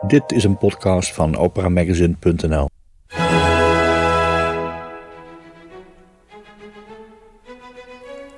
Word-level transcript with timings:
Dit 0.00 0.32
is 0.32 0.44
een 0.44 0.58
podcast 0.58 1.14
van 1.14 1.36
operamagazine.nl. 1.36 2.68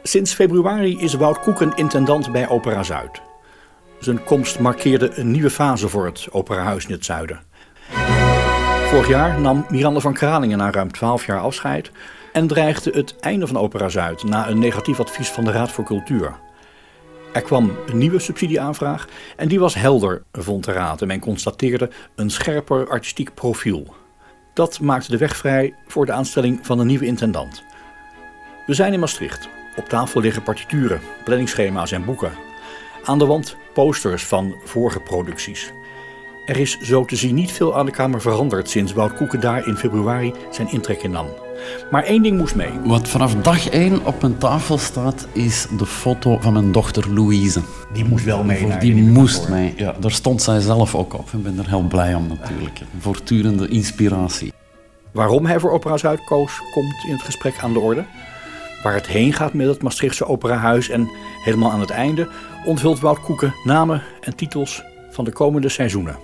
Sinds 0.03 0.35
februari 0.35 0.99
is 0.99 1.15
Wout 1.15 1.41
Koeken 1.41 1.73
intendant 1.77 2.33
bij 2.33 2.49
Opera 2.49 2.83
Zuid. 2.83 3.23
Zijn 3.99 4.25
komst 4.25 4.59
markeerde 4.59 5.19
een 5.19 5.31
nieuwe 5.31 5.51
fase 5.51 5.89
voor 5.89 6.07
het 6.07 6.29
operahuis 6.31 6.87
in 6.87 6.93
het 6.93 7.05
zuiden. 7.05 7.41
Vorig 8.85 9.09
jaar 9.09 9.41
nam 9.41 9.67
Miranda 9.69 10.01
van 10.01 10.15
Kralingen 10.15 10.59
na 10.59 10.71
ruim 10.71 10.93
12 10.93 11.27
jaar 11.27 11.41
afscheid 11.41 11.91
en 12.33 12.47
dreigde 12.47 12.91
het 12.91 13.17
einde 13.21 13.47
van 13.47 13.57
Opera 13.57 13.89
Zuid 13.89 14.25
na 14.25 14.49
een 14.49 14.59
negatief 14.59 15.01
advies 15.01 15.29
van 15.29 15.45
de 15.45 15.53
Raad 15.53 15.71
voor 15.71 15.85
Cultuur. 15.85 16.35
Er 17.33 17.43
kwam 17.43 17.77
een 17.87 17.99
nieuwe 17.99 18.19
subsidieaanvraag 18.19 19.09
en 19.37 19.49
die 19.49 19.61
was 19.61 19.75
helder, 19.75 20.23
vond 20.33 20.65
de 20.65 20.73
Raad. 20.73 21.01
En 21.01 21.07
men 21.07 21.21
constateerde 21.21 21.91
een 22.15 22.31
scherper 22.31 22.89
artistiek 22.89 23.35
profiel. 23.35 23.95
Dat 24.55 24.81
maakte 24.81 25.11
de 25.11 25.17
weg 25.17 25.37
vrij 25.37 25.75
voor 25.87 26.07
de 26.07 26.13
aanstelling 26.13 26.59
van 26.63 26.79
een 26.79 26.87
nieuwe 26.87 27.07
intendant. 27.07 27.63
We 28.67 28.75
zijn 28.75 28.93
in 28.93 29.01
Maastricht. 29.01 29.49
Op 29.77 29.89
tafel 29.89 30.21
liggen 30.21 30.43
partituren, 30.43 31.01
planningsschema's 31.25 31.93
en 31.93 32.05
boeken. 32.05 32.33
Aan 33.05 33.19
de 33.19 33.27
wand 33.27 33.57
posters 33.75 34.25
van 34.25 34.55
vorige 34.65 35.01
producties. 35.01 35.73
Er 36.47 36.57
is 36.57 36.79
zo 36.79 37.05
te 37.05 37.17
zien 37.17 37.35
niet 37.35 37.53
veel 37.53 37.77
aan 37.77 37.87
de 37.87 37.93
Kamer 37.93 38.21
veranderd 38.21 38.71
sinds 38.71 38.93
Wout 38.93 39.15
Koeken 39.15 39.41
daar 39.41 39.67
in 39.67 39.77
februari 39.77 40.35
zijn 40.51 40.71
intrek 40.71 41.03
in 41.03 41.11
nam. 41.11 41.48
Maar 41.91 42.03
één 42.03 42.23
ding 42.23 42.39
moest 42.39 42.55
mee. 42.55 42.71
Wat 42.85 43.09
vanaf 43.09 43.35
dag 43.35 43.69
één 43.69 44.07
op 44.07 44.21
mijn 44.21 44.39
tafel 44.39 44.79
staat, 44.79 45.29
is 45.33 45.67
de 45.79 45.87
foto 45.87 46.39
van 46.41 46.53
mijn 46.53 46.73
dochter 46.73 47.15
Louise. 47.15 47.61
Die 47.93 48.05
moest 48.05 48.25
wel 48.25 48.45
mee. 48.45 48.59
Voor 48.59 48.69
naar 48.69 48.81
die 48.81 48.95
moest 48.95 49.49
mee. 49.49 49.75
Ja, 49.77 49.95
daar 50.01 50.11
stond 50.11 50.43
zij 50.43 50.61
zelf 50.61 50.95
ook 50.95 51.15
op. 51.15 51.29
Ik 51.33 51.43
ben 51.43 51.59
er 51.59 51.69
heel 51.69 51.83
blij 51.83 52.15
om 52.15 52.27
natuurlijk. 52.27 52.81
Een 52.81 53.01
voortdurende 53.01 53.69
inspiratie. 53.69 54.53
Waarom 55.13 55.47
hij 55.47 55.61
voor 55.61 55.71
Opera 55.71 55.97
Zuid 55.97 56.25
koos, 56.25 56.61
komt 56.73 57.05
in 57.07 57.13
het 57.13 57.23
gesprek 57.23 57.59
aan 57.63 57.73
de 57.73 57.79
orde. 57.79 58.05
Waar 58.83 58.95
het 58.95 59.07
heen 59.07 59.33
gaat 59.33 59.53
met 59.53 59.67
het 59.67 59.83
Maastrichtse 59.83 60.27
Operahuis 60.27 60.89
en 60.89 61.11
helemaal 61.45 61.71
aan 61.71 61.81
het 61.81 61.91
einde 61.91 62.29
onthult 62.65 63.01
Wout 63.01 63.21
Koeken 63.21 63.55
namen 63.65 64.03
en 64.21 64.37
titels 64.37 64.83
van 65.11 65.25
de 65.25 65.33
komende 65.33 65.69
seizoenen. 65.69 66.17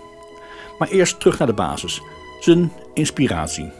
Maar 0.78 0.88
eerst 0.88 1.20
terug 1.20 1.38
naar 1.38 1.46
de 1.46 1.54
basis, 1.54 2.02
zijn 2.40 2.72
inspiratie. 2.94 3.70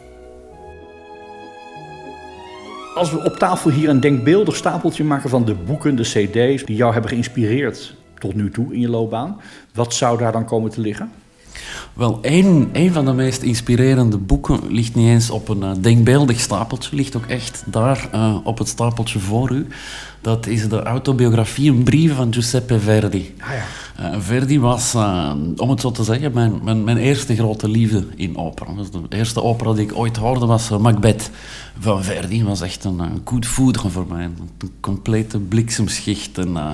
Als 2.95 3.11
we 3.11 3.25
op 3.25 3.37
tafel 3.37 3.71
hier 3.71 3.89
een 3.89 4.01
denkbeeldig 4.01 4.57
stapeltje 4.57 5.05
maken 5.05 5.31
van 5.31 5.45
de 5.45 5.55
boeken, 5.55 5.97
de 5.97 6.03
cd's 6.03 6.65
die 6.65 6.77
jou 6.77 6.93
hebben 6.93 7.11
geïnspireerd 7.11 7.95
tot 8.19 8.35
nu 8.35 8.51
toe 8.51 8.73
in 8.75 8.81
je 8.81 8.89
loopbaan, 8.89 9.41
wat 9.75 9.95
zou 9.95 10.19
daar 10.19 10.33
dan 10.33 10.45
komen 10.45 10.71
te 10.71 10.81
liggen? 10.81 11.11
Wel, 11.93 12.19
één, 12.23 12.93
van 12.93 13.05
de 13.05 13.13
meest 13.13 13.43
inspirerende 13.43 14.19
boeken 14.19 14.61
ligt 14.69 14.95
niet 14.95 15.09
eens 15.09 15.31
op 15.31 15.49
een 15.49 15.63
eh, 15.63 15.71
denkbeeldig 15.81 16.41
stapeltje, 16.41 16.97
ligt 16.97 17.17
ook 17.17 17.27
echt 17.27 17.63
daar 17.67 18.09
eh, 18.13 18.37
op 18.45 18.59
het 18.59 18.69
stapeltje 18.69 19.19
voor 19.19 19.51
u. 19.51 19.67
Dat 20.25 20.47
is 20.47 20.69
de 20.69 20.83
autobiografie, 20.83 21.71
een 21.71 21.83
brief 21.83 22.15
van 22.15 22.33
Giuseppe 22.33 22.81
Verdi. 22.81 23.35
Ah 23.41 23.49
ja. 23.49 23.65
Eh, 23.97 24.21
Verdi 24.21 24.61
was, 24.61 24.95
eh, 24.95 25.33
om 25.57 25.71
het 25.71 25.81
zo 25.81 25.91
te 25.91 26.05
zeggen, 26.05 26.33
mijn, 26.33 26.61
mijn, 26.63 26.85
mijn 26.85 26.97
eerste 26.97 27.35
grote 27.35 27.69
liefde 27.69 28.07
in 28.17 28.37
opera. 28.37 28.73
Dus 28.73 28.91
de 28.91 29.17
eerste 29.17 29.43
opera 29.43 29.73
die 29.73 29.85
ik 29.85 29.97
ooit 29.97 30.17
hoorde 30.17 30.47
was 30.47 30.71
eh, 30.71 30.79
Macbeth 30.79 31.31
van 31.79 32.05
Verdi. 32.05 32.39
Dat 32.39 32.49
was 32.49 32.61
echt 32.61 32.85
een, 32.85 32.99
een 32.99 33.21
goed 33.25 33.47
voeder 33.47 33.91
voor 33.91 34.07
mij. 34.09 34.25
Een, 34.25 34.39
complete 34.81 35.39
bliksemschicht 35.39 36.39
en 36.39 36.57
eh, 36.57 36.71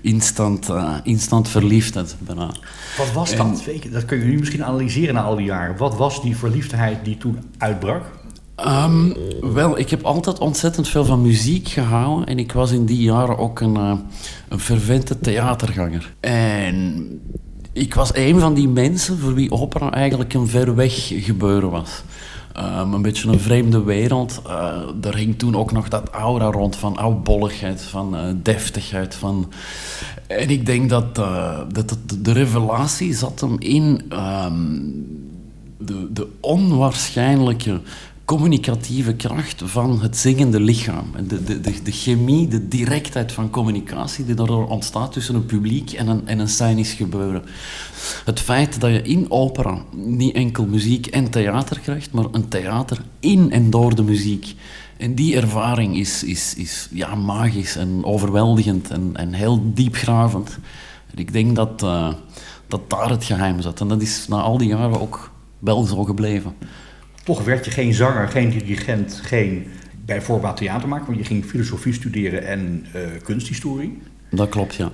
instant, 0.00 0.68
instant 1.02 1.48
verliefdheid 1.48 2.16
bijna. 2.18 2.50
Wat 2.96 3.12
was 3.12 3.36
dat? 3.36 3.64
Dat 3.90 4.04
kun 4.04 4.18
je 4.18 4.24
nu 4.24 4.38
misschien 4.38 4.64
analyseren 4.64 5.14
na 5.14 5.22
al 5.22 5.36
die 5.36 5.46
jaren. 5.46 5.76
Wat 5.76 5.96
was 5.96 6.22
die 6.22 6.36
verliefdheid 6.36 7.04
die 7.04 7.16
toen 7.16 7.38
uitbrak? 7.58 8.04
Ehm, 8.54 9.12
wel, 9.40 9.78
ik 9.78 9.90
heb 9.90 10.02
altijd 10.02 10.38
ontzettend 10.38 10.88
veel 10.88 11.04
van 11.04 11.22
muziek 11.22 11.68
gehouden 11.68 12.26
en 12.26 12.38
ik 12.38 12.52
was 12.52 12.70
in 12.70 12.84
die 12.84 13.02
jaren 13.02 13.38
ook 13.38 13.60
een, 13.60 13.76
eh, 13.76 13.92
een 14.48 14.60
fervente 14.60 15.18
theaterganger. 15.18 16.14
En 16.20 17.08
ik 17.72 17.94
was 17.94 18.14
een 18.14 18.40
van 18.40 18.54
die 18.54 18.68
mensen 18.68 19.18
voor 19.18 19.34
wie 19.34 19.50
opera 19.50 19.92
eigenlijk 19.92 20.34
een 20.34 20.48
ver 20.48 20.74
weg 20.74 21.12
gebeuren 21.14 21.70
was. 21.70 22.02
Ehm, 22.52 22.92
een 22.92 23.02
beetje 23.02 23.28
een 23.28 23.40
vreemde 23.40 23.82
wereld. 23.82 24.42
Eh 24.46 24.80
er 25.02 25.16
hing 25.16 25.38
toen 25.38 25.56
ook 25.56 25.72
nog 25.72 25.88
dat 25.88 26.08
aura 26.10 26.50
rond 26.50 26.76
van 26.76 26.96
oudbolligheid, 26.96 27.82
van 27.82 28.16
eh, 28.16 28.22
deftigheid. 28.42 29.14
Van... 29.14 29.52
En 30.26 30.50
ik 30.50 30.66
denk 30.66 30.90
dat, 30.90 31.14
dat 31.72 31.96
de 32.20 32.32
revelatie 32.32 33.14
zat 33.14 33.40
hem 33.40 33.56
in 33.58 34.02
ehm, 34.08 34.78
de, 35.78 36.12
de 36.12 36.28
onwaarschijnlijke 36.40 37.80
communicatieve 38.24 39.14
kracht 39.14 39.62
van 39.64 40.00
het 40.00 40.16
zingende 40.16 40.60
lichaam. 40.60 41.06
De, 41.28 41.44
de, 41.44 41.60
de, 41.60 41.82
de 41.82 41.90
chemie, 41.90 42.48
de 42.48 42.68
directheid 42.68 43.32
van 43.32 43.50
communicatie 43.50 44.24
die 44.24 44.34
daardoor 44.34 44.68
ontstaat 44.68 45.12
tussen 45.12 45.34
een 45.34 45.46
publiek 45.46 45.92
en 45.92 46.08
een, 46.08 46.28
en 46.28 46.38
een 46.38 46.48
scenisch 46.48 46.92
gebeuren. 46.92 47.42
Het 48.24 48.40
feit 48.40 48.80
dat 48.80 48.90
je 48.90 49.02
in 49.02 49.30
opera 49.30 49.82
niet 49.94 50.34
enkel 50.34 50.66
muziek 50.66 51.06
en 51.06 51.30
theater 51.30 51.80
krijgt, 51.80 52.12
maar 52.12 52.24
een 52.32 52.48
theater 52.48 53.02
in 53.20 53.50
en 53.50 53.70
door 53.70 53.94
de 53.94 54.02
muziek. 54.02 54.54
En 54.96 55.14
die 55.14 55.36
ervaring 55.36 55.96
is, 55.96 56.24
is, 56.24 56.54
is 56.54 56.88
ja, 56.90 57.14
magisch 57.14 57.76
en 57.76 58.04
overweldigend 58.04 58.90
en, 58.90 59.10
en 59.14 59.32
heel 59.32 59.72
diepgravend. 59.74 60.58
En 61.10 61.18
ik 61.18 61.32
denk 61.32 61.56
dat, 61.56 61.82
eh, 61.82 62.12
dat 62.66 62.90
daar 62.90 63.10
het 63.10 63.24
geheim 63.24 63.60
zat. 63.60 63.80
En 63.80 63.88
dat 63.88 64.02
is 64.02 64.28
na 64.28 64.40
al 64.40 64.58
die 64.58 64.68
jaren 64.68 65.00
ook 65.00 65.30
wel 65.58 65.84
zo 65.84 66.04
gebleven. 66.04 66.54
Toch 67.24 67.44
werd 67.44 67.64
je 67.64 67.70
geen 67.70 67.94
zanger, 67.94 68.28
geen 68.28 68.50
dirigent, 68.50 69.20
geen 69.22 69.66
bij 70.04 70.22
voorbaat 70.22 70.56
theater 70.56 70.88
maken, 70.88 71.06
want 71.06 71.18
je 71.18 71.24
ging 71.24 71.44
filosofie 71.44 71.92
studeren 71.92 72.46
en 72.46 72.86
eh, 72.92 73.00
kunsthistorie. 73.22 73.98
Dat 74.30 74.48
klopt, 74.48 74.74
ja. 74.74 74.92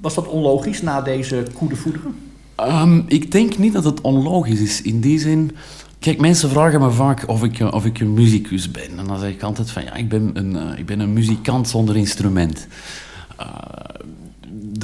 Was 0.00 0.14
dat 0.14 0.28
onlogisch 0.28 0.82
na 0.82 1.00
deze 1.00 1.46
coup 1.54 1.70
de 1.70 1.76
foudre? 1.76 2.08
Ehm, 2.54 3.02
ik 3.06 3.32
denk 3.32 3.58
niet 3.58 3.72
dat 3.72 3.84
het 3.84 4.00
onlogisch 4.00 4.60
is. 4.60 4.82
In 4.82 5.00
die 5.00 5.18
zin... 5.18 5.50
Kijk, 5.98 6.20
mensen 6.20 6.50
vragen 6.50 6.80
me 6.80 6.90
vaak 6.90 7.28
of 7.28 7.44
ik, 7.44 7.60
eh, 7.60 7.72
of 7.72 7.84
ik 7.84 8.00
een 8.00 8.14
muzikus 8.14 8.70
ben. 8.70 8.98
En 8.98 9.06
dan 9.06 9.18
zeg 9.18 9.30
ik 9.30 9.42
altijd 9.42 9.70
van, 9.70 9.84
ja, 9.84 9.94
ik 9.94 10.08
ben 10.08 10.30
een, 10.34 10.56
eh, 10.56 10.78
ik 10.78 10.86
ben 10.86 11.00
een 11.00 11.12
muzikant 11.12 11.68
zonder 11.68 11.96
instrument. 11.96 12.66
Eh, 13.36 13.46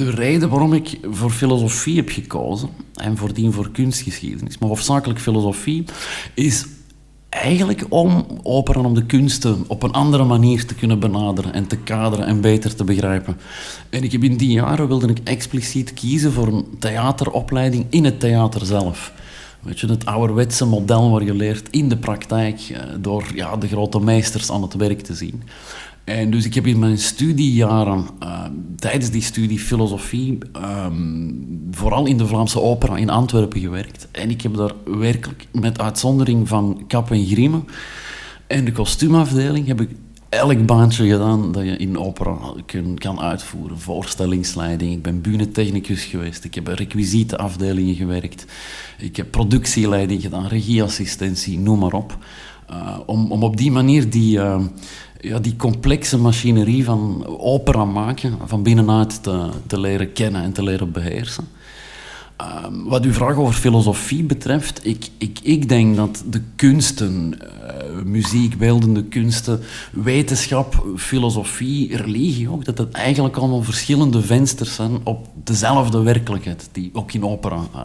de 0.05 0.11
reden 0.11 0.49
waarom 0.49 0.73
ik 0.73 0.99
voor 1.11 1.31
filosofie 1.31 1.95
heb 1.95 2.09
gekozen, 2.09 2.69
en 2.95 3.17
voordien 3.17 3.53
voor 3.53 3.71
kunstgeschiedenis, 3.71 4.57
maar 4.57 4.69
hoofdzakelijk 4.69 5.19
filosofie, 5.19 5.83
is 6.33 6.65
eigenlijk 7.29 7.85
om 7.89 8.25
opera, 8.43 8.81
om 8.81 8.93
de 8.93 9.05
kunsten 9.05 9.63
op 9.67 9.83
een 9.83 9.91
andere 9.91 10.23
manier 10.23 10.65
te 10.65 10.75
kunnen 10.75 10.99
benaderen 10.99 11.53
en 11.53 11.67
te 11.67 11.77
kaderen 11.77 12.25
en 12.25 12.41
beter 12.41 12.75
te 12.75 12.83
begrijpen. 12.83 13.37
En 13.89 14.03
ik 14.03 14.11
heb 14.11 14.23
in 14.23 14.37
die 14.37 14.51
jaren 14.51 14.87
wilde 14.87 15.07
ik 15.07 15.19
expliciet 15.23 15.93
kiezen 15.93 16.31
voor 16.31 16.47
een 16.47 16.65
theateropleiding 16.79 17.85
in 17.89 18.05
het 18.05 18.19
theater 18.19 18.65
zelf. 18.65 19.13
Weet 19.61 19.79
je, 19.79 19.87
het 19.87 20.05
ouderwetse 20.05 20.65
model 20.65 21.11
waar 21.11 21.23
je 21.23 21.33
leert 21.33 21.69
in 21.69 21.89
de 21.89 21.97
praktijk 21.97 22.59
eh, 22.59 22.81
door 22.99 23.23
ja, 23.35 23.57
de 23.57 23.67
grote 23.67 23.99
meesters 23.99 24.51
aan 24.51 24.61
het 24.61 24.73
werk 24.73 25.01
te 25.01 25.15
zien. 25.15 25.43
En 26.03 26.31
dus 26.31 26.45
ik 26.45 26.53
heb 26.53 26.67
in 26.67 26.79
mijn 26.79 26.97
studiejaren, 26.97 28.05
eh, 28.19 28.43
tijdens 28.75 29.11
die 29.11 29.21
studie 29.21 29.59
filosofie, 29.59 30.37
ehm, 30.53 31.31
vooral 31.71 32.05
in 32.05 32.17
de 32.17 32.27
Vlaamse 32.27 32.61
opera 32.61 32.97
in 32.97 33.09
Antwerpen 33.09 33.59
gewerkt. 33.59 34.07
En 34.11 34.29
ik 34.29 34.41
heb 34.41 34.55
daar 34.55 34.73
werkelijk, 34.85 35.47
met 35.51 35.79
uitzondering 35.79 36.47
van 36.47 36.83
Kap 36.87 37.11
en 37.11 37.25
Griemen 37.25 37.67
en 38.47 38.65
de 38.65 38.71
kostuumafdeling, 38.71 39.67
heb 39.67 39.81
ik 39.81 39.89
elk 40.29 40.65
baantje 40.65 41.09
gedaan 41.09 41.51
dat 41.51 41.63
je 41.63 41.77
in 41.77 41.97
opera 41.97 42.37
kan 42.95 43.19
uitvoeren. 43.19 43.79
Voorstellingsleiding, 43.79 44.93
ik 44.93 45.01
ben 45.01 45.21
bühnentechnicus 45.21 46.03
geweest, 46.03 46.43
ik 46.43 46.55
heb 46.55 46.63
bij 46.63 46.73
requisietenafdelingen 46.73 47.95
gewerkt, 47.95 48.45
ik 48.97 49.15
heb 49.15 49.31
productieleiding 49.31 50.21
gedaan, 50.21 50.47
regieassistentie, 50.47 51.59
noem 51.59 51.79
maar 51.79 51.93
op. 51.93 52.17
Uh, 52.71 52.97
om, 53.05 53.31
om 53.31 53.43
op 53.43 53.57
die 53.57 53.71
manier 53.71 54.09
die, 54.09 54.37
uh, 54.37 54.61
ja, 55.21 55.39
die 55.39 55.55
complexe 55.55 56.17
machinerie 56.17 56.83
van 56.83 57.25
opera 57.25 57.85
maken 57.85 58.37
van 58.45 58.63
binnenuit 58.63 59.23
te, 59.23 59.49
te 59.67 59.79
leren 59.79 60.13
kennen 60.13 60.43
en 60.43 60.53
te 60.53 60.63
leren 60.63 60.91
beheersen. 60.91 61.47
Uh, 62.41 62.65
wat 62.85 63.03
uw 63.03 63.13
vraag 63.13 63.35
over 63.35 63.53
filosofie 63.53 64.23
betreft, 64.23 64.85
ik, 64.85 65.07
ik, 65.17 65.39
ik 65.43 65.69
denk 65.69 65.95
dat 65.95 66.23
de 66.29 66.41
kunsten, 66.55 67.33
uh, 67.41 68.01
muziek, 68.03 68.57
beeldende 68.57 69.03
kunsten, 69.03 69.59
wetenschap, 69.91 70.85
filosofie, 70.95 71.97
religie 71.97 72.49
ook, 72.49 72.65
dat 72.65 72.77
dat 72.77 72.91
eigenlijk 72.91 73.35
allemaal 73.35 73.63
verschillende 73.63 74.21
vensters 74.21 74.75
zijn 74.75 74.99
op 75.03 75.27
dezelfde 75.43 76.01
werkelijkheid, 76.01 76.69
die 76.71 76.89
ook 76.93 77.13
in 77.13 77.25
opera 77.25 77.59
uh, 77.75 77.83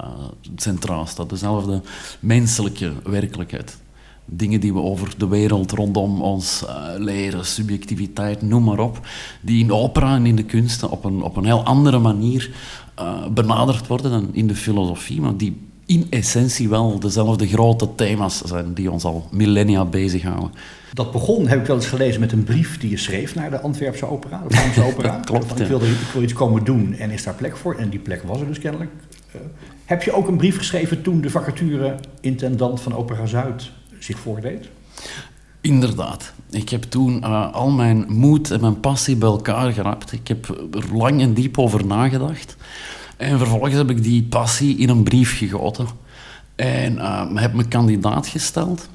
centraal 0.56 1.06
staat, 1.06 1.30
dezelfde 1.30 1.80
menselijke 2.20 2.92
werkelijkheid. 3.04 3.76
Dingen 4.26 4.60
die 4.60 4.72
we 4.72 4.80
over 4.80 5.14
de 5.18 5.28
wereld 5.28 5.72
rondom 5.72 6.22
ons 6.22 6.62
uh, 6.62 6.86
leren, 6.98 7.46
subjectiviteit, 7.46 8.42
noem 8.42 8.64
maar 8.64 8.78
op, 8.78 9.00
die 9.40 9.64
in 9.64 9.72
opera 9.72 10.14
en 10.14 10.26
in 10.26 10.36
de 10.36 10.44
kunsten 10.44 10.90
op 10.90 11.04
een, 11.04 11.22
op 11.22 11.36
een 11.36 11.44
heel 11.44 11.64
andere 11.64 11.98
manier 11.98 12.50
uh, 12.98 13.26
benaderd 13.26 13.86
worden 13.86 14.10
dan 14.10 14.28
in 14.32 14.46
de 14.46 14.54
filosofie, 14.54 15.20
maar 15.20 15.36
die 15.36 15.56
in 15.86 16.06
essentie 16.10 16.68
wel 16.68 16.98
dezelfde 17.00 17.46
grote 17.46 17.94
thema's 17.94 18.42
zijn 18.42 18.74
die 18.74 18.90
ons 18.90 19.04
al 19.04 19.28
millennia 19.30 19.84
bezighouden. 19.84 20.50
Dat 20.92 21.12
begon, 21.12 21.46
heb 21.46 21.60
ik 21.60 21.66
wel 21.66 21.76
eens 21.76 21.86
gelezen, 21.86 22.20
met 22.20 22.32
een 22.32 22.44
brief 22.44 22.78
die 22.78 22.90
je 22.90 22.96
schreef 22.96 23.34
naar 23.34 23.50
de 23.50 23.60
Antwerpse 23.60 24.06
opera, 24.06 24.42
de 24.48 24.54
Vlaamse 24.54 24.82
opera. 24.92 25.20
klopt, 25.20 25.60
ik, 25.60 25.66
wilde, 25.66 25.86
ik 25.86 26.10
wil 26.12 26.22
iets 26.22 26.32
komen 26.32 26.64
doen 26.64 26.94
en 26.94 27.10
is 27.10 27.22
daar 27.22 27.34
plek 27.34 27.56
voor? 27.56 27.74
En 27.74 27.88
die 27.88 27.98
plek 27.98 28.22
was 28.22 28.40
er 28.40 28.46
dus 28.46 28.58
kennelijk. 28.58 28.90
Uh, 29.34 29.40
heb 29.84 30.02
je 30.02 30.12
ook 30.12 30.28
een 30.28 30.36
brief 30.36 30.56
geschreven 30.56 31.02
toen 31.02 31.20
de 31.20 31.30
vacature 31.30 31.94
intendant 32.20 32.80
van 32.80 32.94
Opera 32.94 33.26
Zuid 33.26 33.70
zich 33.98 34.18
voordeed? 34.18 34.68
Inderdaad. 35.60 36.32
Ik 36.50 36.68
heb 36.68 36.82
toen 36.82 37.18
uh, 37.24 37.52
al 37.52 37.70
mijn 37.70 38.04
moed 38.08 38.50
en 38.50 38.60
mijn 38.60 38.80
passie 38.80 39.16
bij 39.16 39.28
elkaar 39.28 39.72
gerapt. 39.72 40.12
Ik 40.12 40.28
heb 40.28 40.48
er 40.48 40.96
lang 40.96 41.20
en 41.20 41.34
diep 41.34 41.58
over 41.58 41.86
nagedacht. 41.86 42.56
En 43.16 43.38
vervolgens 43.38 43.74
heb 43.74 43.90
ik 43.90 44.02
die 44.02 44.22
passie 44.22 44.78
in 44.78 44.88
een 44.88 45.02
brief 45.02 45.38
gegoten. 45.38 45.86
En 46.54 46.94
uh, 46.94 47.34
heb 47.34 47.52
me 47.52 47.68
kandidaat 47.68 48.26
gesteld. 48.26 48.88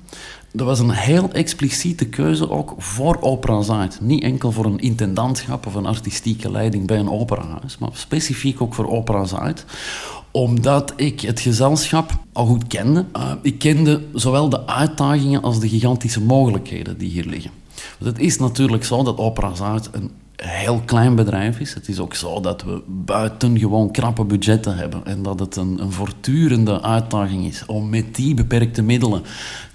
Dat 0.54 0.68
was 0.68 0.80
een 0.80 0.92
heel 0.92 1.32
expliciete 1.32 2.06
keuze 2.06 2.50
ook 2.50 2.74
voor 2.78 3.18
Opera 3.22 3.62
Zuid. 3.62 4.02
Niet 4.02 4.24
enkel 4.24 4.52
voor 4.52 4.66
een 4.66 4.80
intendantschap 4.80 5.66
of 5.66 5.76
een 5.76 5.86
artistieke 5.86 6.52
leiding 6.52 6.88
bij 6.88 6.98
een 6.98 7.10
operahuis, 7.10 7.78
maar 7.78 7.90
specifiek 7.94 8.62
ook 8.62 8.74
voor 8.74 8.90
Opera 8.90 9.26
Zuid 9.26 9.66
omdat 10.32 10.94
ik 10.96 11.22
het 11.22 11.40
gezelschap 11.40 12.12
al 12.34 12.46
goed 12.46 12.68
kende. 12.68 13.06
Uh, 13.18 13.32
ik 13.42 13.60
kende 13.60 14.02
zowel 14.14 14.50
de 14.50 14.68
uitdagingen 14.68 15.42
als 15.42 15.60
de 15.60 15.70
gigantische 15.70 16.22
mogelijkheden 16.22 16.98
die 16.98 17.10
hier 17.10 17.26
liggen. 17.26 17.52
Want 18.00 18.12
het 18.12 18.26
is 18.26 18.38
natuurlijk 18.38 18.86
zo 18.86 19.04
dat 19.04 19.18
Opera 19.18 19.56
Zuid 19.56 19.90
een 19.92 20.12
heel 20.36 20.82
klein 20.86 21.16
bedrijf 21.16 21.60
is. 21.60 21.74
Het 21.74 21.88
is 21.88 22.00
ook 22.00 22.14
zo 22.14 22.40
dat 22.40 22.64
we 22.64 22.82
buitengewoon 22.88 23.92
krappe 23.92 24.24
budgetten 24.24 24.78
hebben 24.78 25.06
en 25.06 25.24
dat 25.24 25.40
het 25.40 25.56
een, 25.56 25.82
een 25.82 25.92
voortdurende 25.92 26.82
uitdaging 26.82 27.46
is 27.46 27.66
om 27.66 27.90
met 27.90 28.16
die 28.16 28.34
beperkte 28.34 28.82
middelen 28.82 29.24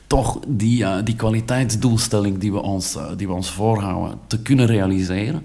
toch 0.07 0.39
die, 0.47 0.83
uh, 0.83 0.97
die 1.05 1.17
kwaliteitsdoelstelling 1.17 2.39
die 2.39 2.53
we, 2.53 2.63
ons, 2.63 2.97
uh, 2.97 3.05
die 3.17 3.27
we 3.27 3.33
ons 3.33 3.51
voorhouden 3.51 4.19
te 4.27 4.39
kunnen 4.39 4.67
realiseren. 4.67 5.43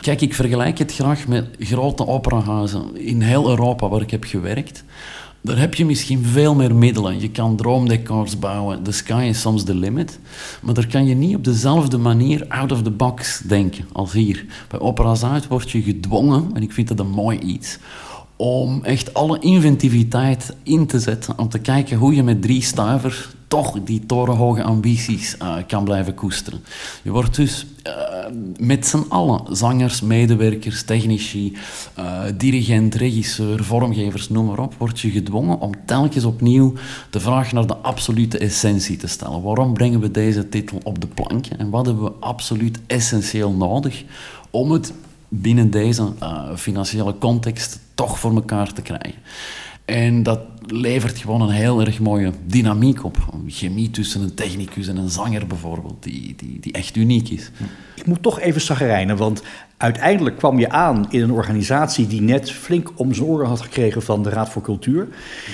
Kijk, 0.00 0.20
ik 0.20 0.34
vergelijk 0.34 0.78
het 0.78 0.94
graag 0.94 1.26
met 1.28 1.46
grote 1.58 2.06
operahuizen 2.06 2.96
in 2.96 3.20
heel 3.20 3.48
Europa 3.48 3.88
waar 3.88 4.00
ik 4.00 4.10
heb 4.10 4.24
gewerkt. 4.24 4.84
Daar 5.44 5.58
heb 5.58 5.74
je 5.74 5.84
misschien 5.84 6.24
veel 6.24 6.54
meer 6.54 6.74
middelen. 6.74 7.20
Je 7.20 7.30
kan 7.30 7.56
droomdecors 7.56 8.38
bouwen. 8.38 8.82
The 8.82 8.92
sky 8.92 9.26
is 9.28 9.40
soms 9.40 9.64
the 9.64 9.74
limit. 9.74 10.18
Maar 10.62 10.74
daar 10.74 10.86
kan 10.86 11.06
je 11.06 11.14
niet 11.14 11.36
op 11.36 11.44
dezelfde 11.44 11.98
manier 11.98 12.44
out 12.48 12.72
of 12.72 12.82
the 12.82 12.90
box 12.90 13.38
denken 13.38 13.84
als 13.92 14.12
hier. 14.12 14.44
Bij 14.68 14.80
Opera 14.80 15.14
Zuid 15.14 15.48
word 15.48 15.70
je 15.70 15.82
gedwongen, 15.82 16.50
en 16.54 16.62
ik 16.62 16.72
vind 16.72 16.88
dat 16.88 16.98
een 16.98 17.10
mooi 17.10 17.38
iets, 17.38 17.78
om 18.36 18.84
echt 18.84 19.14
alle 19.14 19.38
inventiviteit 19.38 20.56
in 20.62 20.86
te 20.86 21.00
zetten. 21.00 21.38
Om 21.38 21.48
te 21.48 21.58
kijken 21.58 21.96
hoe 21.96 22.14
je 22.14 22.22
met 22.22 22.42
drie 22.42 22.62
stuivers 22.62 23.28
toch 23.52 23.82
die 23.84 24.06
torenhoge 24.06 24.62
ambities 24.62 25.36
uh, 25.42 25.54
kan 25.66 25.84
blijven 25.84 26.14
koesteren. 26.14 26.64
Je 27.02 27.10
wordt 27.10 27.36
dus 27.36 27.66
uh, 27.86 27.92
met 28.58 28.86
z'n 28.86 29.04
allen, 29.08 29.56
zangers, 29.56 30.00
medewerkers, 30.00 30.82
technici, 30.82 31.56
uh, 31.98 32.22
dirigent, 32.36 32.94
regisseur, 32.94 33.64
vormgevers, 33.64 34.28
noem 34.28 34.46
maar 34.46 34.58
op, 34.58 34.74
word 34.78 35.00
je 35.00 35.10
gedwongen 35.10 35.60
om 35.60 35.72
telkens 35.86 36.24
opnieuw 36.24 36.72
de 37.10 37.20
vraag 37.20 37.52
naar 37.52 37.66
de 37.66 37.76
absolute 37.76 38.38
essentie 38.38 38.96
te 38.96 39.06
stellen. 39.06 39.42
Waarom 39.42 39.72
brengen 39.72 40.00
we 40.00 40.10
deze 40.10 40.48
titel 40.48 40.78
op 40.82 41.00
de 41.00 41.06
plank 41.06 41.46
en 41.46 41.70
wat 41.70 41.86
hebben 41.86 42.04
we 42.04 42.12
absoluut 42.20 42.78
essentieel 42.86 43.52
nodig 43.52 44.04
om 44.50 44.70
het 44.70 44.92
binnen 45.28 45.70
deze 45.70 46.12
financiële 46.56 47.18
context 47.18 47.78
toch 47.94 48.18
voor 48.18 48.34
elkaar 48.34 48.72
te 48.72 48.82
krijgen? 48.82 49.20
En 49.84 50.22
dat 50.22 50.40
levert 50.66 51.18
gewoon 51.18 51.40
een 51.40 51.50
heel 51.50 51.80
erg 51.80 52.00
mooie 52.00 52.32
dynamiek 52.46 53.04
op. 53.04 53.16
Een 53.32 53.44
chemie 53.50 53.90
tussen 53.90 54.22
een 54.22 54.34
technicus 54.34 54.88
en 54.88 54.96
een 54.96 55.08
zanger 55.08 55.46
bijvoorbeeld, 55.46 56.02
die, 56.02 56.34
die, 56.36 56.60
die 56.60 56.72
echt 56.72 56.96
uniek 56.96 57.28
is. 57.28 57.50
Ik 57.94 58.06
moet 58.06 58.22
toch 58.22 58.40
even 58.40 58.60
zagrijnen, 58.60 59.16
want 59.16 59.42
uiteindelijk 59.76 60.36
kwam 60.36 60.58
je 60.58 60.70
aan 60.70 61.06
in 61.10 61.22
een 61.22 61.30
organisatie 61.30 62.06
die 62.06 62.20
net 62.20 62.50
flink 62.50 62.92
om 62.96 63.14
zijn 63.14 63.26
oren 63.26 63.46
had 63.46 63.60
gekregen 63.60 64.02
van 64.02 64.22
de 64.22 64.30
Raad 64.30 64.48
voor 64.48 64.62
Cultuur. 64.62 65.08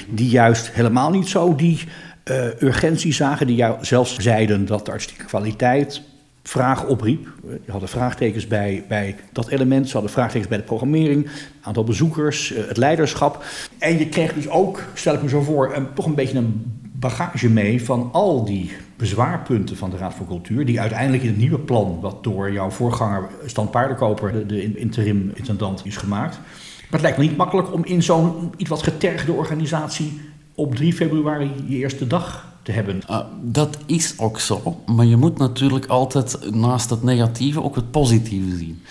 Die 0.08 0.28
juist 0.28 0.70
helemaal 0.70 1.10
niet 1.10 1.28
zo 1.28 1.54
die 1.54 1.84
uh, 2.24 2.60
urgentie 2.60 3.12
zagen, 3.12 3.46
die 3.46 3.56
jou 3.56 3.84
zelfs 3.84 4.16
zeiden 4.16 4.66
dat 4.66 4.84
de 4.84 4.90
artistieke 4.90 5.24
kwaliteit 5.24 6.02
vraag 6.48 6.86
opriep. 6.86 7.28
Je 7.64 7.70
hadden 7.70 7.88
vraagtekens 7.88 8.46
bij, 8.46 8.84
bij 8.88 9.16
dat 9.32 9.48
element, 9.48 9.86
ze 9.86 9.92
hadden 9.92 10.10
vraagtekens 10.10 10.48
bij 10.48 10.58
de 10.58 10.64
programmering, 10.64 11.28
aantal 11.60 11.84
bezoekers, 11.84 12.52
eh, 12.52 12.66
het 12.66 12.76
leiderschap. 12.76 13.44
En 13.78 13.98
je 13.98 14.08
kreeg 14.08 14.32
dus 14.32 14.48
ook, 14.48 14.82
stel 14.94 15.14
ik 15.14 15.22
me 15.22 15.28
zo 15.28 15.40
voor, 15.40 15.74
een, 15.74 15.94
toch 15.94 16.06
een 16.06 16.14
beetje 16.14 16.38
een 16.38 16.80
bagage 16.92 17.48
mee 17.48 17.84
van 17.84 18.08
al 18.12 18.44
die 18.44 18.72
bezwaarpunten 18.96 19.76
van 19.76 19.90
de 19.90 19.96
Raad 19.96 20.14
voor 20.14 20.26
Cultuur, 20.26 20.66
die 20.66 20.80
uiteindelijk 20.80 21.22
in 21.22 21.28
het 21.28 21.38
nieuwe 21.38 21.58
plan, 21.58 21.98
wat 22.00 22.24
door 22.24 22.52
jouw 22.52 22.70
voorganger 22.70 23.28
Stan 23.46 23.70
Paardenkoper, 23.70 24.32
de, 24.32 24.46
de 24.46 24.76
interim 24.76 25.30
intendant, 25.34 25.82
is 25.84 25.96
gemaakt. 25.96 26.36
Maar 26.36 27.00
het 27.00 27.00
lijkt 27.00 27.18
me 27.18 27.24
niet 27.24 27.36
makkelijk 27.36 27.72
om 27.72 27.84
in 27.84 28.02
zo'n 28.02 28.52
iets 28.56 28.70
wat 28.70 28.82
getergde 28.82 29.32
organisatie 29.32 30.20
op 30.58 30.74
3 30.74 30.92
februari 30.92 31.50
je 31.66 31.76
eerste 31.76 32.06
dag 32.06 32.46
te 32.62 32.72
hebben. 32.72 33.00
Uh, 33.10 33.20
dat 33.42 33.78
is 33.86 34.14
ook 34.18 34.40
zo, 34.40 34.82
maar 34.86 35.06
je 35.06 35.16
moet 35.16 35.38
natuurlijk 35.38 35.86
altijd 35.86 36.54
naast 36.54 36.90
het 36.90 37.02
negatieve 37.02 37.62
ook 37.62 37.76
het 37.76 37.90
positieve 37.90 38.56
zien. 38.56 38.82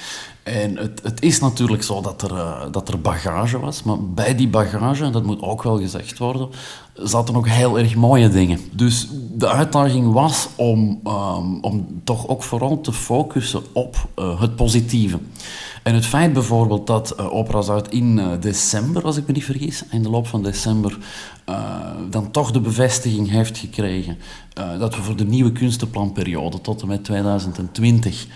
En 0.47 0.77
het, 0.77 0.99
het 1.03 1.21
is 1.21 1.39
natuurlijk 1.39 1.83
zo 1.83 2.01
dat 2.01 2.21
er, 2.21 2.31
uh, 2.31 2.61
dat 2.71 2.89
er 2.89 3.01
bagage 3.01 3.59
was, 3.59 3.83
maar 3.83 4.03
bij 4.03 4.35
die 4.35 4.47
bagage, 4.47 5.09
dat 5.09 5.23
moet 5.23 5.41
ook 5.41 5.63
wel 5.63 5.77
gezegd 5.77 6.17
worden, 6.17 6.49
zaten 6.93 7.35
ook 7.35 7.47
heel 7.47 7.79
erg 7.79 7.95
mooie 7.95 8.29
dingen. 8.29 8.59
Dus 8.71 9.07
de 9.31 9.47
uitdaging 9.47 10.13
was 10.13 10.47
om, 10.55 10.99
um, 11.07 11.63
om 11.63 12.01
toch 12.03 12.27
ook 12.27 12.43
vooral 12.43 12.81
te 12.81 12.93
focussen 12.93 13.61
op 13.73 14.07
uh, 14.19 14.41
het 14.41 14.55
positieve. 14.55 15.19
En 15.83 15.93
het 15.93 16.05
feit 16.05 16.33
bijvoorbeeld 16.33 16.87
dat 16.87 17.15
uh, 17.19 17.33
Opera 17.33 17.61
Zuid 17.61 17.91
in 17.91 18.21
december, 18.39 19.03
als 19.03 19.17
ik 19.17 19.27
me 19.27 19.33
niet 19.33 19.45
vergis, 19.45 19.83
in 19.91 20.03
de 20.03 20.09
loop 20.09 20.27
van 20.27 20.43
december, 20.43 20.97
dan 22.09 22.31
toch 22.31 22.51
de 22.51 22.59
bevestiging 22.59 23.29
heeft 23.29 23.57
gekregen 23.57 24.17
dat 24.79 24.95
we 24.95 25.01
voor 25.01 25.15
de 25.15 25.25
nieuwe 25.25 25.51
kunstenplanperiode 25.51 26.61
tot 26.61 26.81
en 26.81 26.87
met 26.87 27.03
2020 27.03 28.27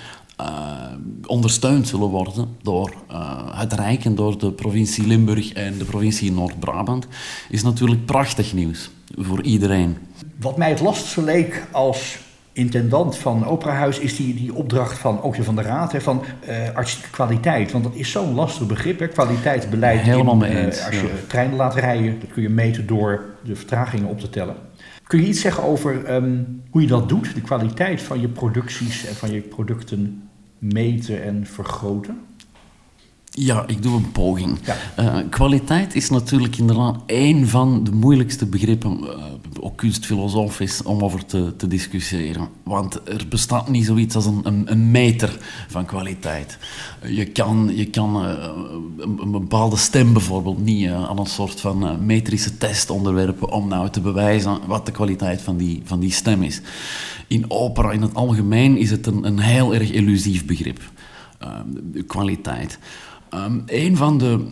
ondersteund 1.25 1.87
zullen 1.87 2.07
worden 2.07 2.47
door 2.61 2.93
het 3.55 3.73
Rijk 3.73 4.05
en 4.05 4.15
door 4.15 4.37
de 4.37 4.51
provincie 4.51 5.07
Limburg 5.07 5.53
en 5.53 5.77
de 5.77 5.85
provincie 5.85 6.31
Noord-Brabant, 6.31 7.07
is 7.49 7.63
natuurlijk 7.63 8.05
prachtig 8.05 8.53
nieuws 8.53 8.91
voor 9.17 9.41
iedereen. 9.41 9.97
Wat 10.39 10.57
mij 10.57 10.69
het 10.69 10.81
lastigste 10.81 11.23
leek 11.23 11.67
als 11.71 12.17
intendant 12.53 13.17
van 13.17 13.45
Operahuis 13.45 13.99
is 13.99 14.15
die, 14.15 14.33
die 14.35 14.53
opdracht 14.53 14.97
van, 14.97 15.21
ook 15.21 15.35
van 15.35 15.55
de 15.55 15.61
raad, 15.61 15.91
hè, 15.91 16.01
van 16.01 16.23
uh, 16.49 16.69
artistieke 16.73 17.09
kwaliteit. 17.09 17.71
Want 17.71 17.83
dat 17.83 17.95
is 17.95 18.11
zo'n 18.11 18.33
lastig 18.33 18.67
begrip, 18.67 18.99
hè, 18.99 19.07
kwaliteitsbeleid. 19.07 20.01
Helemaal 20.01 20.35
mee 20.35 20.65
eens. 20.65 20.79
Uh, 20.79 20.85
als 20.85 20.95
je 20.95 21.01
ja. 21.01 21.27
treinen 21.27 21.57
laat 21.57 21.75
rijden, 21.75 22.19
dat 22.19 22.31
kun 22.31 22.41
je 22.41 22.49
meten 22.49 22.87
door 22.87 23.25
de 23.43 23.55
vertragingen 23.55 24.07
op 24.07 24.19
te 24.19 24.29
tellen. 24.29 24.55
Kun 25.03 25.21
je 25.21 25.27
iets 25.27 25.41
zeggen 25.41 25.63
over 25.63 26.13
um, 26.13 26.61
hoe 26.69 26.81
je 26.81 26.87
dat 26.87 27.09
doet, 27.09 27.35
de 27.35 27.41
kwaliteit 27.41 28.01
van 28.01 28.21
je 28.21 28.27
producties 28.27 29.05
en 29.05 29.15
van 29.15 29.31
je 29.31 29.39
producten 29.39 30.29
meten 30.61 31.23
en 31.23 31.45
vergroten? 31.45 32.21
Ja, 33.33 33.63
ik 33.67 33.83
doe 33.83 33.95
een 33.95 34.11
poging. 34.11 34.57
Ja. 34.65 34.75
Uh, 34.99 35.29
kwaliteit 35.29 35.95
is 35.95 36.09
natuurlijk 36.09 36.57
inderdaad 36.57 37.01
één 37.05 37.47
van 37.47 37.83
de 37.83 37.91
moeilijkste 37.91 38.45
begrippen, 38.45 38.99
uh, 39.03 39.09
ook 39.59 39.77
kunstfilosofisch, 39.77 40.83
om 40.83 41.03
over 41.03 41.25
te, 41.25 41.55
te, 41.55 41.67
discussiëren. 41.67 42.47
Want 42.63 43.09
er 43.09 43.25
bestaat 43.29 43.69
niet 43.69 43.85
zoiets 43.85 44.15
als 44.15 44.25
een, 44.25 44.41
een, 44.43 44.71
een 44.71 44.91
meter 44.91 45.37
van 45.67 45.85
kwaliteit. 45.85 46.57
Uh, 47.03 47.17
je 47.17 47.25
kan, 47.25 47.71
je 47.75 47.85
kan 47.85 48.15
een, 48.15 49.19
een, 49.19 49.31
bepaalde 49.31 49.77
stem 49.77 50.13
bijvoorbeeld 50.13 50.63
niet 50.63 50.89
aan 50.89 51.19
een 51.19 51.25
soort 51.25 51.59
van 51.59 52.05
metrische 52.05 52.57
test 52.57 52.89
onderwerpen 52.89 53.51
om 53.51 53.67
nou 53.67 53.89
te 53.89 54.01
bewijzen 54.01 54.59
wat 54.67 54.85
de 54.85 54.91
kwaliteit 54.91 55.41
van 55.41 55.57
die, 55.57 55.81
van 55.83 55.99
die 55.99 56.11
stem 56.11 56.43
is. 56.43 56.61
In 57.27 57.45
opera 57.47 57.91
in 57.91 58.01
het 58.01 58.13
algemeen 58.13 58.77
is 58.77 58.91
het 58.91 59.05
een, 59.07 59.25
een 59.25 59.39
heel 59.39 59.73
erg 59.73 59.91
illusief 59.91 60.45
begrip. 60.45 60.79
kwaliteit. 62.07 62.79
Um, 63.33 63.63
een, 63.65 63.97
van 63.97 64.17
de, 64.17 64.47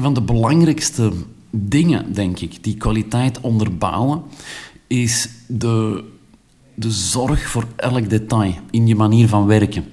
van 0.00 0.14
de 0.14 0.22
belangrijkste 0.22 1.12
dingen, 1.50 2.12
denk 2.12 2.40
ik, 2.40 2.64
die 2.64 2.76
kwaliteit 2.76 3.40
onderbouwen, 3.40 4.22
is 4.86 5.28
de, 5.46 6.04
de 6.74 6.90
zorg 6.90 7.48
voor 7.48 7.64
elk 7.76 8.10
detail 8.10 8.54
in 8.70 8.86
je 8.86 8.94
manier 8.94 9.28
van 9.28 9.46
werken. 9.46 9.84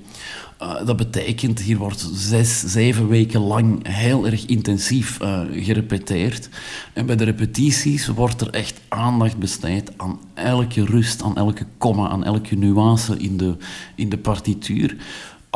Uh, 0.62 0.86
dat 0.86 0.98
betekent, 0.98 1.60
hier 1.60 1.78
wordt 1.78 2.10
zes, 2.14 2.60
zeven 2.60 3.08
weken 3.08 3.42
lang 3.42 3.88
heel 3.88 4.26
erg 4.26 4.46
intensief 4.46 5.22
uh, 5.22 5.42
gerepeteerd. 5.52 6.50
En 6.94 7.06
bij 7.06 7.16
de 7.16 7.24
repetities 7.24 8.08
wordt 8.08 8.42
er 8.42 8.50
echt 8.50 8.82
aandacht 8.88 9.38
besteed 9.38 9.92
aan 9.98 10.20
elke 10.34 10.86
rust, 10.86 11.24
aan 11.24 11.38
elke 11.38 11.66
komma, 11.78 12.08
aan 12.08 12.24
elke 12.24 12.56
nuance 12.56 13.18
in 13.18 13.38
de, 13.38 13.56
in 13.96 14.10
de 14.10 14.18
partituur 14.18 14.96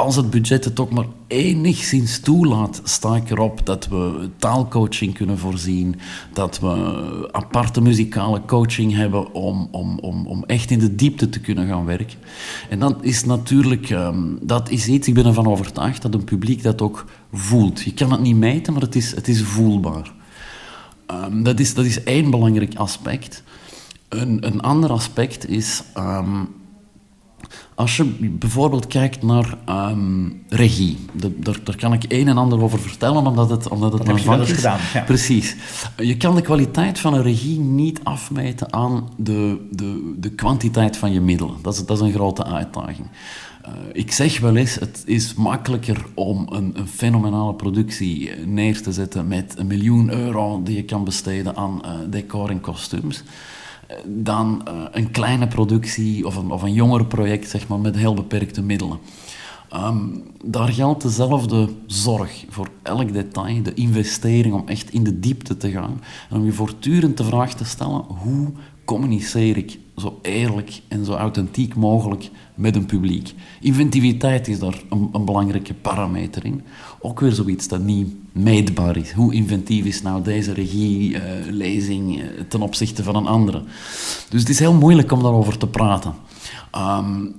als 0.01 0.15
het 0.15 0.29
budget 0.29 0.65
het 0.65 0.79
ook 0.79 0.91
maar 0.91 1.05
enigszins 1.27 2.19
toelaat, 2.19 2.81
sta 2.83 3.15
ik 3.15 3.29
erop 3.29 3.65
dat 3.65 3.87
we 3.87 4.29
taalcoaching 4.37 5.13
kunnen 5.13 5.37
voorzien, 5.37 5.95
dat 6.33 6.59
we 6.59 7.29
aparte 7.31 7.81
muzikale 7.81 8.41
coaching 8.45 8.95
hebben 8.95 9.33
om, 9.33 9.67
om, 9.71 9.99
om, 9.99 10.27
om 10.27 10.43
echt 10.43 10.71
in 10.71 10.79
de 10.79 10.95
diepte 10.95 11.29
te 11.29 11.39
kunnen 11.39 11.67
gaan 11.67 11.85
werken. 11.85 12.17
En 12.69 12.79
dat 12.79 12.97
is 13.01 13.25
natuurlijk, 13.25 13.89
ehm, 13.89 14.23
dat 14.41 14.69
is 14.69 14.87
iets, 14.87 15.07
ik 15.07 15.13
ben 15.13 15.25
ervan 15.25 15.47
overtuigd 15.47 16.01
dat 16.01 16.13
een 16.13 16.23
publiek 16.23 16.63
dat 16.63 16.81
ook 16.81 17.05
voelt. 17.33 17.81
Je 17.81 17.93
kan 17.93 18.11
het 18.11 18.21
niet 18.21 18.35
meten, 18.35 18.73
maar 18.73 18.81
het 18.81 18.95
is, 18.95 19.15
het 19.15 19.27
is 19.27 19.41
voelbaar. 19.41 20.13
Ehm, 21.05 21.43
dat, 21.43 21.59
is, 21.59 21.73
dat 21.73 21.85
is 21.85 22.03
één 22.03 22.29
belangrijk 22.29 22.75
aspect. 22.75 23.43
Een, 24.09 24.45
een 24.45 24.61
ander 24.61 24.89
aspect 24.89 25.49
is, 25.49 25.83
ehm, 25.93 26.43
als 27.81 27.97
je 27.97 28.03
bijvoorbeeld 28.29 28.87
kijkt 28.87 29.23
naar 29.23 29.57
ehm, 29.65 30.29
regie, 30.49 30.97
daar, 31.13 31.63
daar, 31.63 31.75
kan 31.75 31.93
ik 31.93 32.03
een 32.07 32.27
en 32.27 32.37
ander 32.37 32.61
over 32.61 32.79
vertellen, 32.79 33.27
omdat 33.27 33.49
het, 33.49 33.67
omdat 33.67 33.93
het 33.93 34.05
mijn 34.05 34.19
vak 34.19 34.41
is. 34.41 34.51
Gedaan, 34.51 34.79
ja. 34.93 35.01
Precies. 35.01 35.55
Je 35.97 36.17
kan 36.17 36.35
de 36.35 36.41
kwaliteit 36.41 36.99
van 36.99 37.13
een 37.13 37.21
regie 37.21 37.59
niet 37.59 37.99
afmeten 38.03 38.73
aan 38.73 39.09
de, 39.17 39.67
de, 39.71 40.13
de 40.17 40.29
kwantiteit 40.29 40.97
van 40.97 41.11
je 41.13 41.21
middelen. 41.21 41.55
Dat 41.61 41.73
is, 41.73 41.85
dat 41.85 41.97
is 41.97 42.03
een 42.03 42.13
grote 42.13 42.45
uitdaging. 42.45 43.07
Uh, 43.67 43.73
ik 43.93 44.11
zeg 44.11 44.39
wel 44.39 44.55
eens, 44.55 44.75
het 44.75 45.03
is 45.05 45.33
makkelijker 45.33 46.05
om 46.13 46.47
een, 46.49 46.71
een, 46.73 46.87
fenomenale 46.87 47.53
productie 47.53 48.31
neer 48.45 48.81
te 48.81 48.91
zetten 48.91 49.27
met 49.27 49.53
een 49.57 49.67
miljoen 49.67 50.11
euro 50.11 50.61
die 50.63 50.75
je 50.75 50.83
kan 50.83 51.03
besteden 51.03 51.55
aan 51.55 51.81
uh, 51.85 51.91
decor 52.09 52.49
en 52.49 52.61
kostuums 52.61 53.23
dan 54.05 54.61
uh, 54.67 54.83
een 54.91 55.11
kleine 55.11 55.47
productie 55.47 56.25
of 56.25 56.35
een, 56.35 56.51
of 56.51 56.61
een 56.61 56.73
jonger 56.73 57.05
project 57.05 57.49
zeg 57.49 57.67
maar, 57.67 57.79
met 57.79 57.95
heel 57.95 58.13
beperkte 58.13 58.61
middelen. 58.61 58.99
Um, 59.75 60.23
daar 60.43 60.67
geldt 60.67 61.01
dezelfde 61.01 61.69
zorg 61.85 62.45
voor 62.49 62.67
elk 62.81 63.13
detail, 63.13 63.63
de 63.63 63.73
investering 63.73 64.53
om 64.53 64.67
echt 64.67 64.91
in 64.91 65.03
de 65.03 65.19
diepte 65.19 65.57
te 65.57 65.71
gaan 65.71 66.01
en 66.29 66.37
om 66.37 66.45
je 66.45 66.51
voortdurend 66.51 67.17
de 67.17 67.23
vraag 67.23 67.53
te 67.53 67.65
stellen: 67.65 68.01
hoe 68.07 68.51
communiceer 68.91 69.57
ik 69.57 69.79
zo 69.97 70.19
eerlijk 70.21 70.81
en 70.87 71.05
zo 71.05 71.13
authentiek 71.13 71.75
mogelijk 71.75 72.29
met 72.55 72.75
een 72.75 72.85
publiek. 72.85 73.33
Inventiviteit 73.61 74.47
is 74.47 74.59
daar 74.59 74.81
een, 74.89 75.25
belangrijke 75.25 75.73
parameter 75.73 76.45
in. 76.45 76.63
Ook 76.99 77.19
weer 77.19 77.31
zoiets 77.31 77.67
dat 77.67 77.83
niet 77.83 78.07
meetbaar 78.31 78.97
is. 78.97 79.11
Hoe 79.11 79.33
inventief 79.33 79.85
is 79.85 80.01
nou 80.01 80.23
deze 80.23 80.53
regielezing 80.53 82.17
uh, 82.17 82.25
ten 82.47 82.61
opzichte 82.61 83.03
van 83.03 83.15
een 83.15 83.27
andere? 83.27 83.63
Dus 84.29 84.39
het 84.39 84.49
is 84.49 84.59
heel 84.59 84.73
moeilijk 84.73 85.11
om 85.11 85.21
daarover 85.21 85.57
te 85.57 85.67
praten. 85.67 86.13
Um, 86.75 87.35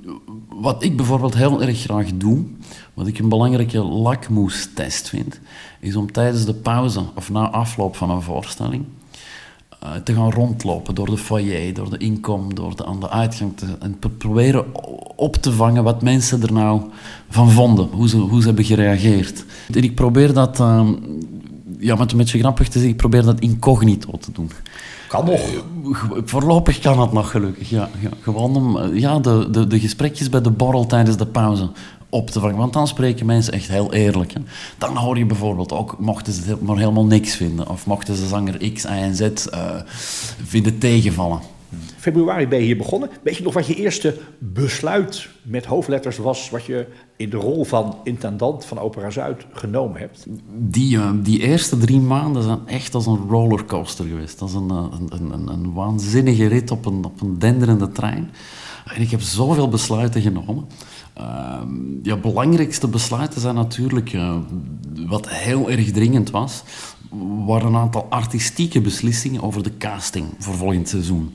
wat 0.48 0.82
ik 0.82 0.96
bijvoorbeeld 0.96 1.34
heel 1.34 1.62
erg 1.62 1.78
graag 1.78 2.10
doe, 2.14 2.44
wat 2.94 3.06
ik 3.06 3.18
een 3.18 3.28
belangrijke 3.28 3.78
lakmoestest 3.82 5.08
vind, 5.08 5.40
is 5.80 5.96
om 5.96 6.12
tijdens 6.12 6.44
de 6.44 6.54
pauze 6.54 7.02
of 7.14 7.30
na 7.30 7.50
afloop 7.50 7.96
van 7.96 8.10
een 8.10 8.22
voorstelling 8.22 8.84
te 10.04 10.14
gaan 10.14 10.30
rondlopen 10.30 10.94
door 10.94 11.06
de 11.06 11.16
foyer, 11.16 11.74
door 11.74 11.90
de 11.90 11.96
inkom, 11.96 12.54
door 12.54 12.76
de, 12.76 12.86
aan 12.86 13.00
de 13.00 13.10
uitgang. 13.10 13.56
Te, 13.56 13.66
en 13.80 13.98
proberen 14.18 14.64
op 15.16 15.36
te 15.36 15.52
vangen 15.52 15.84
wat 15.84 16.02
mensen 16.02 16.42
er 16.42 16.52
nou 16.52 16.82
van 17.28 17.50
vonden, 17.50 17.88
hoe 17.92 18.08
ze, 18.08 18.16
hoe 18.16 18.40
ze 18.40 18.46
hebben 18.46 18.64
gereageerd. 18.64 19.44
En 19.74 19.82
ik 19.82 19.94
probeer 19.94 20.32
dat, 20.32 20.60
uh, 20.60 20.88
ja, 21.78 21.94
met 21.94 22.12
een 22.12 22.18
beetje 22.18 22.38
grappig 22.38 22.66
te 22.66 22.72
zeggen, 22.72 22.90
ik 22.90 22.96
probeer 22.96 23.22
dat 23.22 23.40
incognito 23.40 24.18
te 24.20 24.32
doen. 24.32 24.50
Kan 25.08 25.24
nog. 25.24 25.40
Uh, 25.52 25.58
voorlopig 26.24 26.78
kan 26.78 27.00
het 27.00 27.12
nog 27.12 27.30
gelukkig, 27.30 27.70
ja. 27.70 27.88
ja. 28.00 28.10
Gewoon 28.20 28.56
om 28.56 28.76
eh, 28.76 28.98
ja, 28.98 29.18
de, 29.18 29.48
de, 29.50 29.66
de 29.66 29.80
gesprekjes 29.80 30.28
bij 30.28 30.40
de 30.40 30.50
borrel 30.50 30.86
tijdens 30.86 31.16
de 31.16 31.26
pauze 31.26 31.70
op 32.12 32.30
te 32.30 32.40
vangen. 32.40 32.56
Want 32.56 32.72
dan 32.72 32.88
spreken 32.88 33.26
mensen 33.26 33.52
echt 33.52 33.68
heel 33.68 33.92
eerlijk. 33.92 34.32
Hè. 34.32 34.40
Dan 34.78 34.96
hoor 34.96 35.18
je 35.18 35.26
bijvoorbeeld 35.26 35.72
ook, 35.72 35.98
mochten 35.98 36.32
ze 36.32 36.56
maar 36.60 36.76
helemaal 36.76 37.06
niks 37.06 37.34
vinden, 37.34 37.68
of 37.68 37.86
mochten 37.86 38.16
ze 38.16 38.26
zanger 38.26 38.72
X, 38.72 38.84
Y 38.84 38.86
en 38.86 39.16
Z 39.16 39.20
uh, 39.20 39.70
vinden 40.44 40.78
tegenvallen. 40.78 41.40
Februari 41.96 42.48
ben 42.48 42.58
je 42.58 42.64
hier 42.64 42.76
begonnen. 42.76 43.10
Weet 43.22 43.36
je 43.36 43.42
nog 43.42 43.54
wat 43.54 43.66
je 43.66 43.74
eerste 43.74 44.18
besluit 44.38 45.28
met 45.42 45.64
hoofdletters 45.64 46.16
was, 46.18 46.50
wat 46.50 46.64
je 46.64 46.86
in 47.16 47.30
de 47.30 47.36
rol 47.36 47.64
van 47.64 47.96
intendant 48.04 48.64
van 48.64 48.78
Opera 48.78 49.10
Zuid 49.10 49.46
genomen 49.52 50.00
hebt? 50.00 50.26
Die, 50.58 50.96
uh, 50.96 51.10
die 51.22 51.40
eerste 51.40 51.78
drie 51.78 52.00
maanden 52.00 52.42
zijn 52.42 52.66
echt 52.66 52.94
als 52.94 53.06
een 53.06 53.26
rollercoaster 53.28 54.04
geweest. 54.04 54.38
Dat 54.38 54.48
is 54.48 54.54
een, 54.54 54.70
een, 54.70 55.32
een, 55.32 55.48
een 55.48 55.72
waanzinnige 55.72 56.46
rit 56.46 56.70
op 56.70 56.86
een, 56.86 57.04
op 57.04 57.20
een 57.20 57.38
denderende 57.38 57.92
trein. 57.92 58.30
En 58.94 59.00
ik 59.00 59.10
heb 59.10 59.20
zoveel 59.20 59.68
besluiten 59.68 60.20
genomen. 60.20 60.64
Uh, 61.18 61.60
ja, 62.02 62.16
belangrijkste 62.16 62.88
besluiten 62.88 63.40
zijn 63.40 63.54
natuurlijk, 63.54 64.12
uh, 64.12 64.36
wat 65.06 65.28
heel 65.28 65.70
erg 65.70 65.90
dringend 65.90 66.30
was, 66.30 66.62
waren 67.46 67.66
een 67.66 67.76
aantal 67.76 68.06
artistieke 68.10 68.80
beslissingen 68.80 69.42
over 69.42 69.62
de 69.62 69.76
casting 69.76 70.26
voor 70.38 70.54
volgend 70.54 70.88
seizoen. 70.88 71.32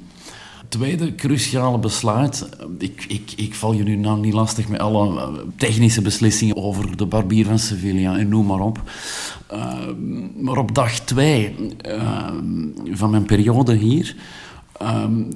Tweede 0.69 1.15
cruciale 1.15 1.79
besluit, 1.79 2.49
ik, 2.77 3.05
ik, 3.07 3.33
ik 3.35 3.55
val 3.55 3.73
je 3.73 3.83
nu 3.83 3.95
nou 3.95 4.19
niet 4.19 4.33
lastig 4.33 4.67
met 4.67 4.79
alle 4.79 5.19
eh, 5.19 5.27
technische 5.55 6.01
beslissingen 6.01 6.55
over 6.55 6.97
de 6.97 7.05
barbier 7.05 7.45
van 7.45 7.59
Sevilla 7.59 8.17
en 8.17 8.29
noem 8.29 8.45
maar 8.45 8.59
op. 8.59 8.81
Uh, 9.53 9.73
maar 10.39 10.57
op 10.57 10.75
dag 10.75 10.99
twee 10.99 11.55
uh, 11.85 12.31
van 12.91 13.09
mijn 13.09 13.25
periode 13.25 13.75
hier 13.75 14.15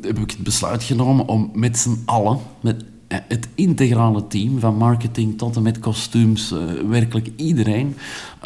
heb 0.01 0.19
ik 0.19 0.31
het 0.31 0.43
besluit 0.43 0.83
genomen 0.83 1.27
om 1.27 1.51
met 1.53 1.77
z'n 1.77 2.01
allen, 2.05 2.39
met 2.61 2.83
eh, 2.83 2.87
het 3.27 3.47
integrale 3.55 4.27
team, 4.27 4.59
van 4.59 4.75
marketing 4.75 5.37
tot 5.37 5.55
en 5.55 5.61
met 5.61 5.79
kostuums, 5.79 6.51
uh, 6.51 6.59
werkelijk 6.89 7.29
iedereen, 7.35 7.95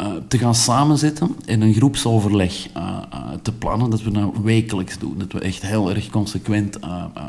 uh, 0.00 0.06
te 0.28 0.38
gaan 0.38 0.54
samenzitten 0.54 1.36
en 1.44 1.60
een 1.60 1.74
groepsoverleg 1.74 2.68
uh, 2.76 2.98
te 3.42 3.52
plannen. 3.52 3.90
Dat 3.90 4.02
we 4.02 4.10
nou 4.10 4.32
wekelijks 4.42 4.98
doen, 4.98 5.14
dat 5.18 5.32
we 5.32 5.40
echt 5.40 5.62
heel 5.62 5.90
erg 5.90 6.10
consequent 6.10 6.78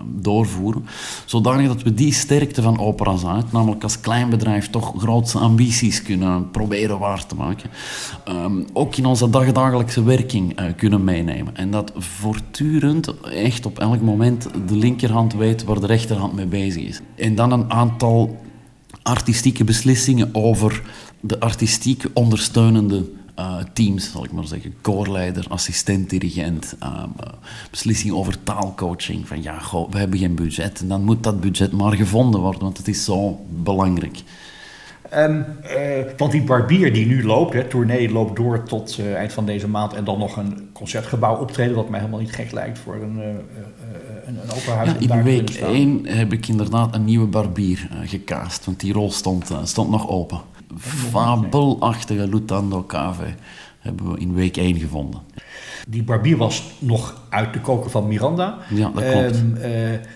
doorvoeren. 0.06 0.86
Zodanig 1.26 1.68
dat 1.68 1.84
we 1.84 1.94
die 1.94 2.14
sterkte 2.14 2.62
van 2.62 2.80
Opera 2.80 3.18
Zuid, 3.18 3.52
namelijk 3.52 3.84
als 3.84 4.00
klein 4.00 4.30
bedrijf 4.30 4.70
toch 4.70 4.94
grootste 4.98 5.38
ambities 5.38 6.02
kunnen 6.02 6.52
proberen 6.52 7.00
waar 7.00 7.26
te 7.26 7.36
maken, 7.36 7.70
um, 8.30 8.66
ook 8.74 8.96
in 8.96 9.06
onze 9.06 9.30
dagdagelijkse 9.30 10.04
werking 10.04 10.76
kunnen 10.76 11.04
meenemen. 11.04 11.56
En 11.56 11.72
dat 11.72 11.92
voortdurend, 11.96 13.22
echt 13.22 13.66
op 13.66 13.80
elk 13.80 14.02
moment, 14.02 14.48
de 14.68 14.76
linkerhand 14.76 15.34
weet 15.34 15.64
waar 15.64 15.80
de 15.80 15.88
rechterhand 15.88 16.34
mee 16.34 16.46
bezig 16.46 16.84
is. 16.84 17.02
En 17.16 17.36
dan 17.36 17.52
een 17.52 17.72
aantal 17.72 18.46
artistieke 19.08 19.64
beslissingen 19.64 20.30
over 20.32 20.82
de 21.20 21.40
artistiek 21.40 22.04
ondersteunende 22.14 23.06
uh, 23.40 23.58
teams, 23.74 24.12
zal 24.12 24.24
ik 24.24 24.32
maar 24.32 24.48
zeggen. 24.48 24.74
Koorleider, 24.82 25.46
assistent, 25.50 26.10
dirigent. 26.10 26.76
Uh, 26.84 27.04
beslissing 27.72 28.14
over 28.14 28.44
taalcoaching. 28.44 29.28
Van 29.28 29.42
ja, 29.42 29.60
we 29.90 29.98
hebben 29.98 30.20
geen 30.20 30.36
budget. 30.36 30.80
En 30.80 30.88
dan 30.88 31.04
moet 31.04 31.24
dat 31.24 31.42
budget 31.42 31.72
maar 31.72 31.94
gevonden 31.94 32.42
worden, 32.42 32.62
want 32.62 32.78
het 32.78 32.88
is 32.88 33.04
zo 33.04 33.46
belangrijk. 33.50 34.22
Um, 35.14 35.46
uh, 35.64 36.04
want 36.18 36.32
die 36.32 36.44
barbier 36.44 36.94
die 36.94 37.06
nu 37.06 37.26
loopt, 37.26 37.54
hè, 37.54 37.64
tournee 37.64 38.12
loopt 38.12 38.36
door 38.36 38.64
tot 38.64 39.00
eind 39.16 39.34
van 39.34 39.46
deze 39.46 39.68
maand 39.68 39.94
en 39.94 40.04
dan 40.04 40.20
nog 40.20 40.38
een 40.38 40.70
concertgebouw 40.74 41.36
optreden, 41.36 41.76
wat 41.76 41.90
mij 41.90 42.00
helemaal 42.00 42.20
niet 42.20 42.32
gek 42.36 42.52
lijkt 42.52 42.80
voor 42.80 42.96
een, 42.96 43.22
uh, 44.28 44.86
een. 44.86 45.08
Ja, 45.08 45.16
in 45.16 45.24
week 45.24 45.50
1 45.50 46.06
heb 46.06 46.34
ik 46.34 46.48
inderdaad 46.48 46.96
een 46.96 47.06
nieuwe 47.06 47.28
barbier 47.28 47.90
gekaast, 48.04 48.66
want 48.66 48.80
die 48.80 48.94
rol 48.94 49.12
stond, 49.12 49.52
stond 49.64 49.90
nog 49.90 50.10
open. 50.10 50.42
Fabelachtige 50.78 52.28
Lutando 52.28 52.86
Cave 52.86 53.34
hebben 53.80 54.12
we 54.12 54.20
in 54.20 54.34
week 54.34 54.58
1 54.58 54.80
gevonden. 54.80 55.22
Die 55.88 56.04
barbier 56.04 56.38
was 56.38 56.64
nog 56.80 57.22
uit 57.30 57.54
de 57.54 57.62
koker 57.62 57.90
van 57.90 58.08
Miranda. 58.08 58.58
Ja, 58.70 58.90
dat 58.90 59.10
klopt. 59.10 59.38
Um, 59.38 59.58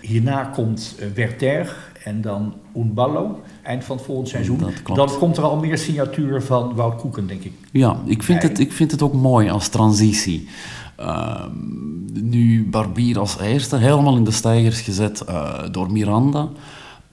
hierna 0.00 0.44
komt 0.44 0.96
Werther 1.14 1.76
en 2.04 2.20
dan 2.20 2.54
Unballo 2.76 3.42
eind 3.62 3.84
van 3.84 3.96
het 3.96 4.04
volgende 4.04 4.30
seizoen. 4.30 4.58
Dan 4.94 5.18
komt 5.18 5.36
er 5.36 5.42
al 5.42 5.56
meer 5.56 5.78
signatuur 5.78 6.42
van 6.42 6.74
Wout 6.74 6.96
Koeken, 6.96 7.26
denk 7.26 7.42
ik. 7.42 7.52
Ja, 7.72 7.96
ik 8.06 8.22
vind, 8.22 8.42
het, 8.42 8.58
ik 8.58 8.72
vind 8.72 8.90
het 8.90 9.02
ook 9.02 9.12
mooi 9.12 9.50
als 9.50 9.68
transitie. 9.68 10.48
Uh, 11.00 11.44
nu 12.12 12.68
Barbier 12.70 13.18
als 13.18 13.38
eerste, 13.38 13.76
helemaal 13.76 14.16
in 14.16 14.24
de 14.24 14.30
stijgers 14.30 14.80
gezet 14.80 15.24
uh, 15.28 15.52
door 15.70 15.92
Miranda. 15.92 16.48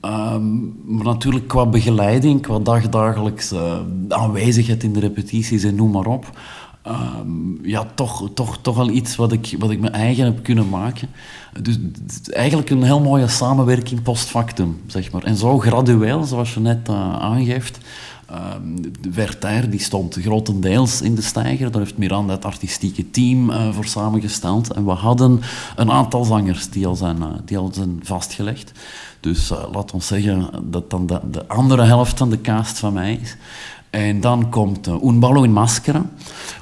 Um, 0.01 0.75
maar 0.85 1.05
natuurlijk 1.05 1.47
qua 1.47 1.65
begeleiding, 1.65 2.41
qua 2.41 2.59
dagdagelijks 2.59 3.53
uh, 3.53 3.79
aanwezigheid 4.09 4.83
in 4.83 4.93
de 4.93 4.99
repetities 4.99 5.63
en 5.63 5.75
noem 5.75 5.91
maar 5.91 6.05
op. 6.05 6.39
Um, 6.87 7.59
ja, 7.63 7.85
toch, 7.95 8.29
toch, 8.33 8.57
toch 8.61 8.77
al 8.77 8.89
iets 8.89 9.15
wat 9.15 9.31
ik, 9.31 9.55
wat 9.59 9.71
ik 9.71 9.79
mijn 9.79 9.93
eigen 9.93 10.25
heb 10.25 10.43
kunnen 10.43 10.69
maken. 10.69 11.09
Dus 11.61 11.77
eigenlijk 12.29 12.69
een 12.69 12.83
heel 12.83 13.01
mooie 13.01 13.27
samenwerking 13.27 14.01
post 14.01 14.27
factum, 14.27 14.81
zeg 14.87 15.11
maar. 15.11 15.23
En 15.23 15.35
zo 15.35 15.59
gradueel, 15.59 16.23
zoals 16.23 16.53
je 16.53 16.59
net 16.59 16.89
uh, 16.89 17.13
aangeeft, 17.13 17.77
Uh, 18.31 19.61
die 19.69 19.79
stond 19.79 20.15
grotendeels 20.15 21.01
in 21.01 21.15
de 21.15 21.21
stijger. 21.21 21.71
Daar 21.71 21.81
heeft 21.81 21.97
Miranda 21.97 22.33
het 22.33 22.45
artistieke 22.45 23.09
team 23.09 23.49
uh, 23.49 23.73
voor 23.73 23.85
samengesteld. 23.85 24.73
En 24.73 24.85
we 24.85 24.91
hadden 24.91 25.41
een 25.75 25.91
aantal 25.91 26.23
zangers 26.23 26.69
die 26.69 26.87
al 26.87 26.95
zijn, 26.95 27.17
uh, 27.17 27.25
die 27.45 27.57
al 27.57 27.69
zijn 27.73 27.99
vastgelegd. 28.03 28.71
Dus 29.19 29.51
laat 29.71 29.91
ons 29.91 30.07
zeggen 30.07 30.49
dat 30.63 30.89
dan 30.89 31.05
de, 31.05 31.19
de, 31.31 31.47
andere 31.47 31.83
helft 31.83 32.17
van 32.17 32.29
de 32.29 32.41
cast 32.41 32.79
van 32.79 32.93
mij 32.93 33.19
is. 33.21 33.35
En 33.89 34.21
dan 34.21 34.49
komt 34.49 34.87
uh, 34.87 35.03
Un 35.03 35.19
ballo 35.19 35.43
in 35.43 35.53
maschera. 35.53 36.05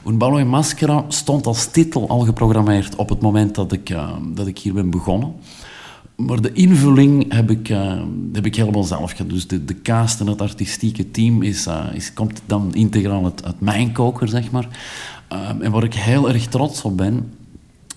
Un 0.05 0.17
ballo 0.17 0.37
in 0.37 0.49
maschera 0.49 1.03
stond 1.07 1.47
als 1.47 1.65
titel 1.65 2.09
al 2.09 2.19
geprogrammeerd 2.19 2.95
op 2.95 3.09
het 3.09 3.21
moment 3.21 3.55
dat 3.55 3.71
ik, 3.71 3.95
dat 4.33 4.47
ik 4.47 4.59
hier 4.59 4.73
ben 4.73 4.89
begonnen. 4.89 5.35
Maar 6.17 6.41
de 6.41 6.53
invulling 6.53 7.33
heb 7.33 7.51
ik, 7.51 7.69
uh, 7.69 8.01
heb 8.33 8.45
ik 8.45 8.55
helemaal 8.55 8.83
zelf 8.83 9.11
gedaan. 9.11 9.27
Dus 9.27 9.47
de, 9.47 9.65
de 9.65 9.81
cast 9.81 10.19
en 10.19 10.27
het 10.27 10.41
artistieke 10.41 11.11
team 11.11 11.41
is, 11.41 11.67
uh, 11.67 11.85
is, 11.93 12.13
komt 12.13 12.41
dan 12.45 12.73
integraal 12.73 13.23
uit, 13.23 13.59
mijn 13.59 13.91
koker, 13.91 14.27
zeg 14.27 14.51
maar. 14.51 14.67
Um, 15.33 15.61
en 15.61 15.71
waar 15.71 15.83
ik 15.83 15.93
heel 15.93 16.29
erg 16.29 16.47
trots 16.47 16.81
op 16.81 16.97
ben, 16.97 17.33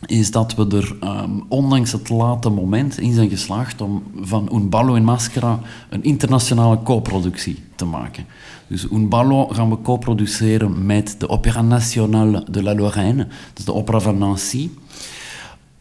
is 0.07 0.31
dat 0.31 0.55
we 0.55 0.67
er, 0.77 0.97
um, 1.09 1.45
ondanks 1.49 1.93
het 1.93 2.09
late 2.09 2.49
moment, 2.49 2.99
in 2.99 3.13
zijn 3.13 3.29
geslaagd 3.29 3.81
om 3.81 4.03
van 4.21 4.49
Un 4.53 4.69
Ballo 4.69 4.95
in 4.95 5.05
Mascara 5.05 5.61
een 5.91 6.03
internationale 6.03 6.83
co-productie 6.83 7.59
te 7.75 7.85
maken. 7.85 8.25
Dus 8.67 8.91
Un 8.91 9.09
Ballo 9.09 9.49
gaan 9.49 9.71
we 9.71 9.83
co-produceren 9.83 10.87
met 10.87 11.15
de 11.19 11.29
Opéra 11.29 11.63
Nationale 11.63 12.45
de 12.51 12.63
la 12.63 12.75
Lorraine, 12.75 13.27
dus 13.55 13.65
de 13.65 13.75
opera 13.75 14.01
van 14.01 14.19
Nancy 14.19 14.71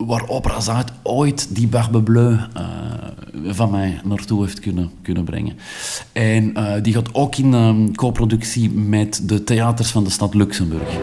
waar 0.06 0.28
Opera 0.28 0.60
Zuid 0.60 0.92
ooit 1.04 1.56
die 1.56 1.68
Barbe 1.68 2.02
Bleu 2.02 2.32
uh, 2.32 2.40
van 3.46 3.72
mij 3.72 4.02
naartoe 4.04 4.42
heeft 4.42 4.60
kunnen, 4.60 4.92
kunnen 5.02 5.24
brengen. 5.24 5.58
En 6.12 6.44
uh, 6.58 6.74
die 6.82 6.94
gaat 6.94 7.14
ook 7.14 7.36
in 7.36 7.54
um, 7.54 7.96
co-productie 7.96 8.72
met 8.72 9.22
de 9.30 9.44
theaters 9.44 9.92
van 9.92 10.04
de 10.04 10.10
stad 10.10 10.34
Luxemburg. 10.34 10.98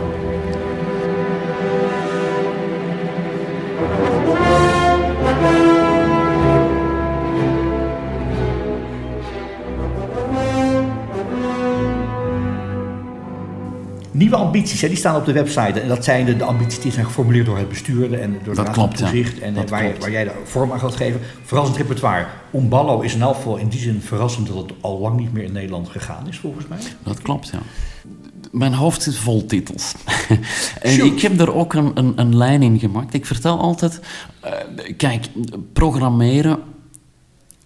Nieuwe 14.27 14.45
ambities, 14.45 14.81
hè, 14.81 14.89
die 14.89 14.97
staan 14.97 15.17
op 15.17 15.25
de 15.25 15.33
website. 15.33 15.81
En 15.81 15.89
dat 15.89 16.05
zijn 16.05 16.25
de, 16.25 16.37
de 16.37 16.45
ambities 16.45 16.81
die 16.81 16.93
zijn 16.93 17.05
geformuleerd 17.05 17.47
door 17.47 17.59
het 17.59 17.69
bestuur 17.69 18.21
en 18.21 18.33
door 18.45 18.55
de 18.55 18.63
dat 18.63 18.73
klopt, 18.73 18.97
toezicht. 18.97 19.39
En 19.39 19.69
waar, 19.69 19.85
je, 19.85 19.95
waar, 20.01 20.11
jij 20.11 20.25
de 20.25 20.33
vorm 20.45 20.73
aan 20.73 20.81
gaat 20.81 20.97
geven. 20.97 21.21
Verrassend 21.43 21.77
repertoire. 21.77 22.27
Umballo 22.55 23.01
is 23.01 23.15
in 23.15 23.23
elk 23.23 23.35
geval 23.35 23.57
in 23.57 23.69
die 23.69 23.81
zin 23.81 24.01
verrassend 24.01 24.47
dat 24.47 24.57
het 24.57 24.73
al 24.81 24.99
lang 24.99 25.19
niet 25.19 25.33
meer 25.33 25.45
in 25.45 25.53
Nederland 25.53 25.89
gegaan 25.89 26.29
is, 26.29 26.39
volgens 26.39 26.67
mij. 26.67 26.79
Dat 27.03 27.23
klopt, 27.23 27.49
ja. 27.49 27.59
Mijn 28.53 28.75
hoofd 28.75 29.03
zit 29.03 29.17
vol 29.17 29.47
titels. 29.47 29.95
en 30.81 31.05
ik 31.05 31.21
heb 31.21 31.41
er 31.41 31.55
ook 31.55 31.75
een, 31.75 31.91
een, 31.95 32.13
een, 32.17 32.37
lijn 32.37 32.63
in 32.63 32.79
gemaakt. 32.79 33.15
Ik 33.15 33.27
vertel 33.27 33.61
altijd, 33.61 34.01
uh, 34.45 34.51
kijk, 34.97 35.27
programmeren 35.73 36.59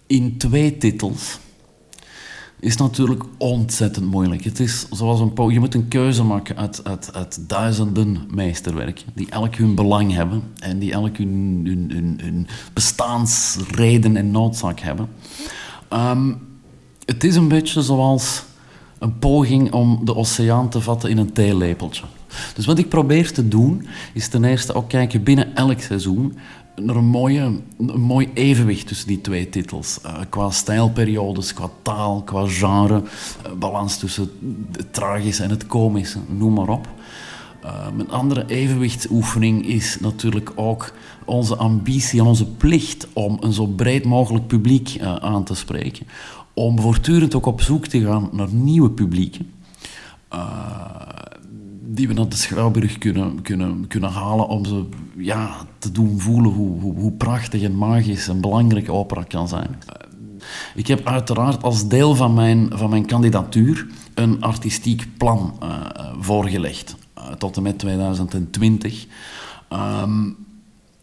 in 0.07 0.37
twee 0.37 0.77
titels 0.77 1.39
is 2.61 2.77
natuurlijk 2.77 3.23
ontzettend 3.37 4.05
moeilijk. 4.05 4.43
Het 4.43 4.59
is 4.59 4.85
zoals 4.91 5.19
een 5.19 5.51
je 5.51 5.59
moet 5.59 5.73
een 5.73 5.87
keuze 5.87 6.23
maken 6.23 6.57
uit, 6.57 6.83
uit, 6.83 7.13
uit 7.13 7.39
duizenden 7.47 8.17
meesterwerken, 8.33 9.05
die 9.13 9.29
elk 9.29 9.55
hun 9.55 9.75
belang 9.75 10.13
hebben 10.13 10.43
en 10.59 10.79
die 10.79 10.91
elk 10.91 11.17
hun, 11.17 12.47
bestaansreden 12.73 14.17
en 14.17 14.31
noodzaak 14.31 14.79
hebben. 14.79 15.09
Um, 15.93 16.39
het 17.05 17.23
is 17.23 17.35
een 17.35 17.47
beetje 17.47 17.81
zoals 17.81 18.43
een 18.99 19.19
poging 19.19 19.71
om 19.71 19.99
de 20.03 20.15
oceaan 20.15 20.69
te 20.69 20.81
vatten 20.81 21.09
in 21.09 21.17
een 21.17 21.33
theelepeltje. 21.33 22.03
Dus 22.55 22.65
wat 22.65 22.77
ik 22.77 22.89
probeer 22.89 23.31
te 23.31 23.47
doen, 23.47 23.87
is 24.13 24.27
ten 24.27 24.43
eerste 24.43 24.73
ook 24.73 24.89
kijken 24.89 25.23
binnen 25.23 25.55
elk 25.55 25.81
seizoen 25.81 26.37
er 26.75 26.95
een, 26.95 27.05
mooie, 27.05 27.41
een 27.77 28.01
mooi 28.01 28.29
evenwicht 28.33 28.87
tussen 28.87 29.07
die 29.07 29.21
twee 29.21 29.49
titels. 29.49 29.99
Uh, 30.05 30.19
qua 30.29 30.49
stijlperiodes, 30.49 31.53
qua 31.53 31.69
taal, 31.81 32.21
qua 32.21 32.47
genre, 32.47 33.01
uh, 33.01 33.51
balans 33.59 33.97
tussen 33.97 34.31
het 34.71 34.93
tragische 34.93 35.43
en 35.43 35.49
het 35.49 35.67
komische, 35.67 36.19
noem 36.27 36.53
maar 36.53 36.69
op. 36.69 36.87
Uh, 37.63 37.87
een 37.97 38.11
andere 38.11 38.45
evenwichtsoefening 38.47 39.65
is 39.67 39.97
natuurlijk 39.99 40.51
ook 40.55 40.93
onze 41.25 41.55
ambitie 41.55 42.19
en 42.19 42.25
onze 42.25 42.45
plicht 42.45 43.07
om 43.13 43.37
een 43.39 43.53
zo 43.53 43.65
breed 43.65 44.05
mogelijk 44.05 44.47
publiek 44.47 44.97
aan 45.01 45.43
te 45.43 45.55
spreken. 45.55 46.07
Om 46.53 46.79
voortdurend 46.79 47.35
ook 47.35 47.45
op 47.45 47.61
zoek 47.61 47.87
te 47.87 48.01
gaan 48.01 48.29
naar 48.31 48.53
nieuwe 48.53 48.89
publieken 48.89 49.51
die 51.93 52.07
we 52.07 52.13
naar 52.13 52.29
de 52.29 52.35
Schouwburg 52.35 52.97
kunnen, 52.97 53.41
kunnen, 53.41 53.87
kunnen 53.87 54.09
halen 54.09 54.47
om 54.47 54.65
ze 54.65 54.85
ja, 55.17 55.55
te 55.77 55.91
doen 55.91 56.19
voelen 56.19 56.51
hoe, 56.51 56.79
hoe, 56.79 56.93
hoe 56.93 57.11
prachtig 57.11 57.61
en 57.61 57.77
magisch 57.77 58.27
en 58.27 58.41
belangrijk 58.41 58.89
opera 58.89 59.23
kan 59.23 59.47
zijn. 59.47 59.77
Ik 60.75 60.87
heb 60.87 61.07
uiteraard 61.07 61.63
als 61.63 61.87
deel 61.87 62.15
van 62.15 62.33
mijn, 62.33 62.69
van 62.73 62.89
mijn 62.89 63.05
kandidatuur 63.05 63.87
een 64.13 64.41
artistiek 64.41 65.07
plan 65.17 65.59
uh, 65.63 65.79
voorgelegd 66.19 66.95
uh, 67.17 67.27
tot 67.27 67.57
en 67.57 67.63
met 67.63 67.79
2020. 67.79 69.05
Um, 69.69 70.37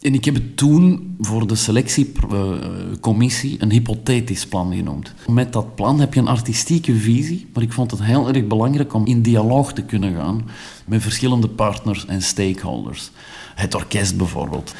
en 0.01 0.13
ik 0.13 0.25
heb 0.25 0.33
het 0.33 0.57
toen 0.57 1.15
voor 1.19 1.47
de 1.47 1.55
selectiecommissie 1.55 3.55
een 3.59 3.71
hypothetisch 3.71 4.47
plan 4.47 4.75
genoemd. 4.75 5.13
Met 5.27 5.53
dat 5.53 5.75
plan 5.75 5.99
heb 5.99 6.13
je 6.13 6.19
een 6.19 6.27
artistieke 6.27 6.95
visie, 6.95 7.47
maar 7.53 7.63
ik 7.63 7.73
vond 7.73 7.91
het 7.91 8.03
heel 8.03 8.27
erg 8.27 8.47
belangrijk 8.47 8.93
om 8.93 9.05
in 9.05 9.21
dialoog 9.21 9.73
te 9.73 9.81
kunnen 9.81 10.15
gaan 10.15 10.49
met 10.85 11.01
verschillende 11.01 11.47
partners 11.47 12.05
en 12.05 12.21
stakeholders. 12.21 13.11
Het 13.55 13.75
orkest 13.75 14.17
bijvoorbeeld. 14.17 14.75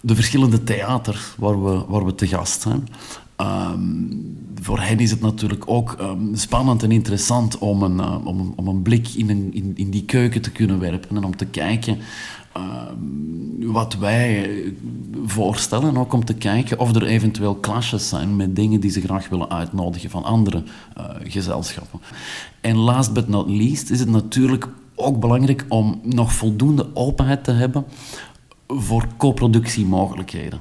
De 0.00 0.14
verschillende 0.14 0.64
theaters 0.64 1.20
waar 1.36 1.64
we, 1.64 1.84
waar 1.88 2.04
we 2.04 2.14
te 2.14 2.26
gast 2.26 2.60
zijn. 2.60 2.88
Um, 3.40 4.36
voor 4.62 4.80
hen 4.80 4.98
is 4.98 5.10
het 5.10 5.20
natuurlijk 5.20 5.62
ook 5.66 5.96
um, 6.00 6.34
spannend 6.34 6.82
en 6.82 6.92
interessant 6.92 7.58
om 7.58 7.82
een, 7.82 7.96
uh, 7.96 8.26
om, 8.26 8.52
om 8.56 8.68
een 8.68 8.82
blik 8.82 9.08
in, 9.08 9.30
een, 9.30 9.50
in, 9.52 9.72
in 9.74 9.90
die 9.90 10.04
keuken 10.04 10.42
te 10.42 10.50
kunnen 10.50 10.78
werpen 10.78 11.16
en 11.16 11.24
om 11.24 11.36
te 11.36 11.46
kijken 11.46 11.94
Ehm, 11.94 12.04
wat 13.60 13.94
wij 13.94 14.50
voorstellen, 15.24 15.96
ook 15.96 16.12
om 16.12 16.24
te 16.24 16.34
kijken 16.34 16.78
of 16.78 16.94
er 16.94 17.06
eventueel 17.06 17.60
clashes 17.60 18.08
zijn 18.08 18.36
met 18.36 18.56
dingen 18.56 18.80
die 18.80 18.90
ze 18.90 19.00
graag 19.00 19.28
willen 19.28 19.50
uitnodigen 19.50 20.10
van 20.10 20.24
andere 20.24 20.62
uh, 20.98 21.04
gezelschappen. 21.22 22.00
En 22.60 22.76
last 22.76 23.12
but 23.12 23.28
not 23.28 23.48
least 23.48 23.90
is 23.90 24.00
het 24.00 24.08
natuurlijk 24.08 24.68
ook 24.94 25.20
belangrijk 25.20 25.64
om 25.68 26.00
nog 26.02 26.32
voldoende 26.32 26.86
openheid 26.94 27.44
te 27.44 27.52
hebben 27.52 27.84
voor 28.66 29.06
co-productiemogelijkheden. 29.16 30.60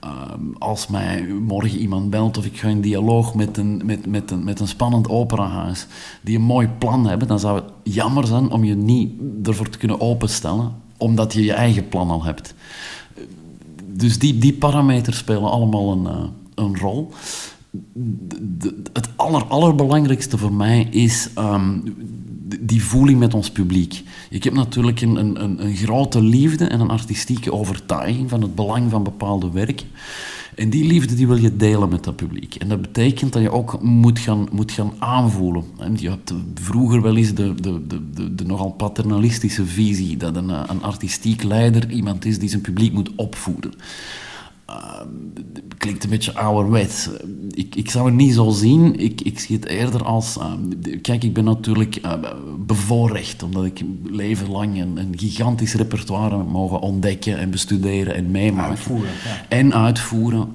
Ehm, 0.00 0.40
als 0.58 0.86
mij 0.86 1.22
morgen 1.26 1.78
iemand 1.78 2.10
belt 2.10 2.38
of 2.38 2.44
ik 2.44 2.58
ga 2.58 2.68
in 2.68 2.80
dialoog 2.80 3.34
met 3.34 3.56
een, 3.56 3.82
met, 3.84 4.06
met 4.06 4.30
een, 4.30 4.44
met 4.44 4.60
een 4.60 4.68
spannend 4.68 5.08
operahuis 5.08 5.86
die 6.20 6.36
een 6.36 6.42
mooi 6.42 6.68
plan 6.68 7.06
hebben, 7.06 7.28
dan 7.28 7.40
zou 7.40 7.54
het 7.54 7.72
jammer 7.82 8.26
zijn 8.26 8.50
om 8.50 8.64
je 8.64 8.74
niet 8.74 9.12
ervoor 9.42 9.68
te 9.68 9.78
kunnen 9.78 10.00
openstellen 10.00 10.72
omdat 10.98 11.32
je 11.32 11.44
je 11.44 11.52
eigen 11.52 11.88
plan 11.88 12.10
al 12.10 12.24
hebt. 12.24 12.54
Dus 13.86 14.18
die, 14.18 14.38
die 14.38 14.52
parameters 14.52 15.18
spelen 15.18 15.50
allemaal 15.50 15.92
een, 15.92 16.04
uh, 16.04 16.24
een 16.54 16.78
rol. 16.78 17.12
Het 18.92 19.08
aller, 19.16 19.44
allerbelangrijkste 19.44 20.38
voor 20.38 20.52
mij 20.52 20.82
is 20.90 21.28
um, 21.38 21.96
die 22.60 22.82
voeling 22.82 23.18
met 23.18 23.34
ons 23.34 23.50
publiek. 23.50 24.02
Ik 24.30 24.44
heb 24.44 24.54
natuurlijk 24.54 25.00
een, 25.00 25.16
een, 25.16 25.64
een 25.64 25.76
grote 25.76 26.22
liefde 26.22 26.64
en 26.64 26.80
een 26.80 26.90
artistieke 26.90 27.52
overtuiging 27.52 28.30
van 28.30 28.42
het 28.42 28.54
belang 28.54 28.90
van 28.90 29.02
bepaalde 29.02 29.50
werken. 29.50 29.86
En 30.54 30.70
die 30.70 30.84
liefde 30.84 31.14
die 31.14 31.26
wil 31.26 31.36
je 31.36 31.56
delen 31.56 31.88
met 31.88 32.04
dat 32.04 32.16
publiek. 32.16 32.54
En 32.54 32.68
dat 32.68 32.80
betekent 32.80 33.32
dat 33.32 33.42
je 33.42 33.50
ook 33.50 33.82
moet 33.82 34.18
gaan, 34.18 34.48
moet 34.52 34.72
gaan 34.72 34.92
aanvoelen. 34.98 35.64
En 35.78 35.96
je 35.98 36.08
hebt 36.08 36.34
vroeger 36.54 37.02
wel 37.02 37.16
eens 37.16 37.34
de, 37.34 37.54
de, 37.54 37.86
de, 37.86 38.34
de, 38.34 38.44
nogal 38.44 38.70
paternalistische 38.70 39.66
visie 39.66 40.16
dat 40.16 40.36
een, 40.36 40.48
een 40.48 40.82
artistiek 40.82 41.42
leider 41.42 41.90
iemand 41.90 42.24
is 42.24 42.38
die 42.38 42.48
zijn 42.48 42.60
publiek 42.60 42.92
moet 42.92 43.10
opvoeden. 43.16 43.72
Uh, 44.70 45.00
klinkt 45.78 46.04
een 46.04 46.10
beetje 46.10 46.34
ouderwets. 46.34 47.08
Ik, 47.50 47.74
ik 47.74 47.90
zou 47.90 48.06
het 48.06 48.14
niet 48.14 48.34
zo 48.34 48.50
zien. 48.50 49.00
Ik, 49.00 49.20
ik 49.20 49.38
zie 49.38 49.56
het 49.56 49.66
eerder 49.66 50.04
als... 50.04 50.36
Uh, 50.36 50.52
kijk, 51.02 51.24
ik 51.24 51.32
ben 51.32 51.44
natuurlijk 51.44 51.98
uh, 52.04 52.12
bevoorrecht, 52.58 53.42
omdat 53.42 53.64
ik 53.64 53.80
leven 54.04 54.50
lang 54.50 54.80
een, 54.80 54.96
een 54.96 55.14
gigantisch 55.16 55.74
repertoire 55.74 56.36
heb 56.36 56.46
mogen 56.46 56.80
ontdekken 56.80 57.38
en 57.38 57.50
bestuderen 57.50 58.14
en 58.14 58.30
meemaken. 58.30 58.70
Uitvoeren, 58.70 59.10
ja. 59.24 59.46
En 59.48 59.74
uitvoeren. 59.74 60.48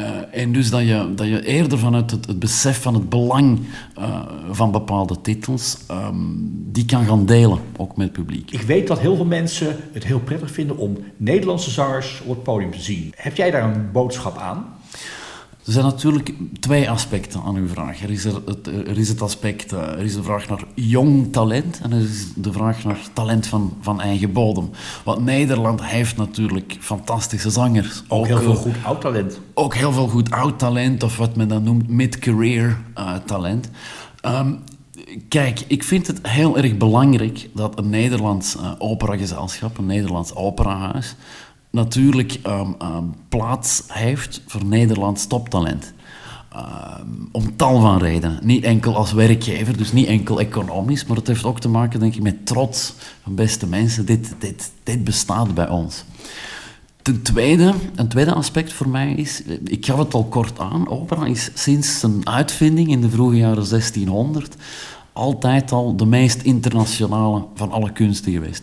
Uh, 0.00 0.40
en 0.42 0.52
dus 0.52 0.70
dat 0.70 0.80
je, 0.80 1.12
dat 1.14 1.26
je 1.26 1.46
eerder 1.46 1.78
vanuit 1.78 2.10
het, 2.10 2.38
besef 2.38 2.82
van 2.82 2.94
het 2.94 3.08
belang 3.08 3.60
uh, 3.98 4.22
van 4.50 4.70
bepaalde 4.70 5.20
titels, 5.20 5.76
um, 5.90 6.50
die 6.72 6.84
kan 6.84 7.04
gaan 7.04 7.26
delen, 7.26 7.58
ook 7.76 7.96
met 7.96 8.06
het 8.06 8.16
publiek. 8.16 8.50
Ik 8.50 8.62
weet 8.62 8.86
dat 8.86 8.98
heel 8.98 9.16
veel 9.16 9.24
mensen 9.24 9.76
het 9.92 10.04
heel 10.04 10.20
prettig 10.20 10.50
vinden 10.50 10.76
om 10.76 10.98
Nederlandse 11.16 11.70
zangers 11.70 12.20
op 12.24 12.34
het 12.34 12.42
podium 12.42 12.70
te 12.70 12.80
zien. 12.80 13.12
Heb 13.16 13.36
jij 13.36 13.50
daar 13.50 13.62
een 13.62 13.92
boodschap 13.92 14.38
aan? 14.38 14.66
Er 15.70 15.76
zijn 15.76 15.88
natuurlijk 15.88 16.32
twee 16.60 16.90
aspecten 16.90 17.42
aan 17.42 17.56
uw 17.56 17.68
vraag. 17.68 18.02
Er 18.02 18.10
is, 18.10 18.24
er, 18.24 18.42
het, 18.46 18.66
er 18.66 18.98
is 18.98 19.08
het 19.08 19.22
aspect, 19.22 19.72
er 19.72 19.98
is 19.98 20.14
de 20.14 20.22
vraag 20.22 20.48
naar 20.48 20.64
jong 20.74 21.32
talent 21.32 21.80
en 21.82 21.92
er 21.92 22.00
is 22.00 22.26
de 22.34 22.52
vraag 22.52 22.84
naar 22.84 22.98
talent 23.12 23.46
van, 23.46 23.76
van 23.80 24.00
eigen 24.00 24.32
bodem. 24.32 24.70
Want 25.04 25.24
Nederland 25.24 25.84
heeft 25.84 26.16
natuurlijk 26.16 26.76
fantastische 26.80 27.50
zangers. 27.50 28.02
Ook, 28.08 28.26
heel 28.26 28.40
veel 28.40 28.54
goed 28.54 28.74
oud 28.82 29.00
talent. 29.00 29.40
Ook 29.54 29.74
heel 29.74 29.92
veel 29.92 30.08
goed 30.08 30.30
oud 30.30 30.58
talent, 30.58 31.02
of 31.02 31.16
wat 31.16 31.36
men 31.36 31.48
dan 31.48 31.62
noemt 31.62 31.88
mid-career 31.88 32.76
talent. 33.24 33.70
Um, 34.26 34.58
Kijk, 35.28 35.64
ik 35.66 35.84
vind 35.84 36.06
het 36.06 36.18
heel 36.28 36.56
erg 36.56 36.76
belangrijk 36.76 37.48
dat 37.54 37.78
een 37.78 37.90
Nederlands 37.90 38.56
uh, 38.56 38.72
operagezelschap, 38.78 39.78
een 39.78 39.86
Nederlands 39.86 40.34
operahuis, 40.34 41.14
natuurlijk 41.70 42.40
um, 42.46 42.74
um, 42.82 43.14
plaats 43.28 43.82
heeft 43.86 44.42
voor 44.46 44.64
Nederlands 44.64 45.26
toptalent. 45.26 45.92
Um, 46.56 47.28
om 47.32 47.56
tal 47.56 47.80
van 47.80 47.98
redenen. 47.98 48.38
Niet 48.42 48.64
enkel 48.64 48.96
als 48.96 49.12
werkgever, 49.12 49.76
dus 49.76 49.92
niet 49.92 50.06
enkel 50.06 50.40
economisch, 50.40 51.04
maar 51.04 51.16
het 51.16 51.26
heeft 51.26 51.44
ook 51.44 51.60
te 51.60 51.68
maken, 51.68 52.00
denk 52.00 52.14
ik, 52.14 52.22
met 52.22 52.46
trots 52.46 52.94
van 53.22 53.34
beste 53.34 53.66
mensen. 53.66 54.06
Dit, 54.06 54.34
dit, 54.38 54.70
dit 54.82 55.04
bestaat 55.04 55.54
bij 55.54 55.68
ons. 55.68 56.04
Ten 57.02 57.22
tweede, 57.22 57.74
een 57.94 58.08
tweede 58.08 58.34
aspect 58.34 58.72
voor 58.72 58.88
mij 58.88 59.12
is, 59.12 59.42
ik 59.64 59.86
gaf 59.86 59.98
het 59.98 60.14
al 60.14 60.24
kort 60.24 60.58
aan, 60.58 60.88
opera 60.88 61.26
is 61.26 61.50
sinds 61.54 62.00
zijn 62.00 62.28
uitvinding 62.28 62.88
in 62.88 63.00
de 63.00 63.10
vroege 63.10 63.36
jaren 63.36 63.68
1600 63.68 64.56
altijd 65.12 65.72
al 65.72 65.96
de 65.96 66.06
meest 66.06 66.42
internationale 66.42 67.44
van 67.54 67.70
alle 67.70 67.92
kunsten 67.92 68.32
geweest. 68.32 68.62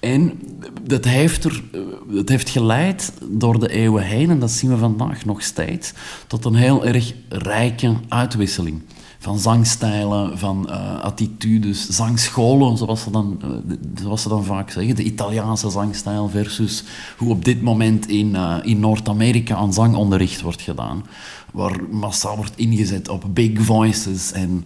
En 0.00 0.40
dat 0.82 1.04
heeft, 1.04 1.44
er, 1.44 1.62
dat 2.08 2.28
heeft 2.28 2.48
geleid 2.48 3.12
door 3.30 3.60
de 3.60 3.70
eeuwen 3.70 4.02
heen, 4.02 4.30
en 4.30 4.38
dat 4.38 4.50
zien 4.50 4.70
we 4.70 4.76
vandaag 4.76 5.24
nog 5.24 5.42
steeds, 5.42 5.92
tot 6.26 6.44
een 6.44 6.54
heel 6.54 6.84
erg 6.84 7.14
rijke 7.28 7.94
uitwisseling 8.08 8.82
van 9.18 9.38
zangstijlen, 9.38 10.38
van 10.38 10.66
uh, 10.68 11.00
attitudes, 11.00 11.88
zangscholen, 11.88 12.76
zoals 12.76 13.02
ze, 13.02 13.10
dan, 13.10 13.40
uh, 13.44 13.76
zoals 14.02 14.22
ze 14.22 14.28
dan 14.28 14.44
vaak 14.44 14.70
zeggen. 14.70 14.96
De 14.96 15.02
Italiaanse 15.02 15.70
zangstijl 15.70 16.28
versus 16.28 16.84
hoe 17.16 17.30
op 17.30 17.44
dit 17.44 17.62
moment 17.62 18.08
in, 18.08 18.36
in 18.62 18.80
Noord-Amerika 18.80 19.54
aan 19.54 19.72
zangonderricht 19.72 20.40
wordt 20.40 20.62
gedaan. 20.62 21.04
Waar 21.52 21.76
massaal 21.90 22.36
wordt 22.36 22.56
ingezet 22.56 23.08
op 23.08 23.24
big 23.28 23.60
voices. 23.60 24.32
En 24.32 24.64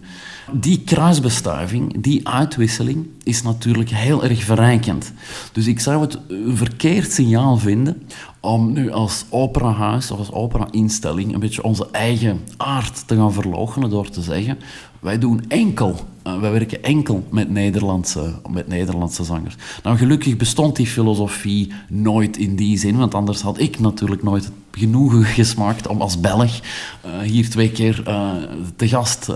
die 0.51 0.81
kruisbestuiving, 0.85 2.01
die 2.03 2.27
uitwisseling, 2.27 3.07
is 3.23 3.41
natuurlijk 3.41 3.89
heel 3.89 4.23
erg 4.23 4.43
verrijkend. 4.43 5.13
Dus 5.51 5.67
ik 5.67 5.79
zou 5.79 6.01
het 6.01 6.17
een 6.27 6.57
verkeerd 6.57 7.11
signaal 7.11 7.57
vinden 7.57 8.07
om 8.45 8.73
nu 8.73 8.91
als 8.91 9.25
operahuis 9.29 10.11
of 10.11 10.17
als 10.17 10.31
opera-instelling 10.31 11.33
een 11.33 11.39
beetje 11.39 11.63
onze 11.63 11.87
eigen 11.91 12.41
aard 12.57 13.07
te 13.07 13.15
gaan 13.15 13.33
verloochenen 13.33 13.89
door 13.89 14.09
te 14.09 14.21
zeggen 14.21 14.57
wij 15.03 15.17
doen 15.17 15.45
enkel, 15.47 15.99
uh, 16.27 16.39
wij 16.39 16.51
werken 16.51 16.83
enkel 16.83 17.23
met 17.29 17.49
Nederlandse, 17.49 18.33
met 18.49 18.67
Nederlandse 18.67 19.23
zangers. 19.23 19.55
Nou, 19.83 19.97
gelukkig 19.97 20.37
bestond 20.37 20.75
die 20.75 20.87
filosofie 20.87 21.73
nooit 21.89 22.37
in 22.37 22.55
die 22.55 22.77
zin, 22.77 22.97
want 22.97 23.15
anders 23.15 23.41
had 23.41 23.59
ik 23.59 23.79
natuurlijk 23.79 24.23
nooit 24.23 24.43
het 24.43 24.53
genoegen 24.71 25.23
gesmaakt 25.39 25.87
om 25.87 26.01
als 26.01 26.19
Belg 26.19 26.59
uh, 27.05 27.19
hier 27.19 27.49
twee 27.49 27.71
keer 27.71 28.03
uh, 28.07 28.31
te 28.75 28.87
gast 28.87 29.29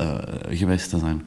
geweest 0.49 0.89
te 0.89 0.99
zijn. 0.99 1.21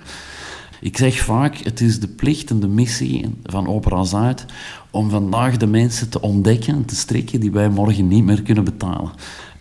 Ik 0.81 0.97
zeg 0.97 1.19
vaak, 1.19 1.57
het 1.57 1.81
is 1.81 2.01
de 2.01 2.09
plicht 2.09 2.51
en 2.51 2.61
de 2.61 2.69
missie 2.69 3.35
van 3.45 3.67
Opera 3.67 4.05
Zuid 4.05 4.45
om 4.91 5.11
vandaag 5.11 5.57
de 5.57 5.67
mensen 5.67 6.09
te 6.09 6.21
ontdekken 6.21 6.75
en 6.75 6.85
te 6.85 6.95
strikken 6.95 7.41
die 7.41 7.51
wij 7.51 7.69
morgen 7.69 8.09
niet 8.09 8.25
meer 8.25 8.43
kunnen 8.43 8.65
betalen. 8.65 9.11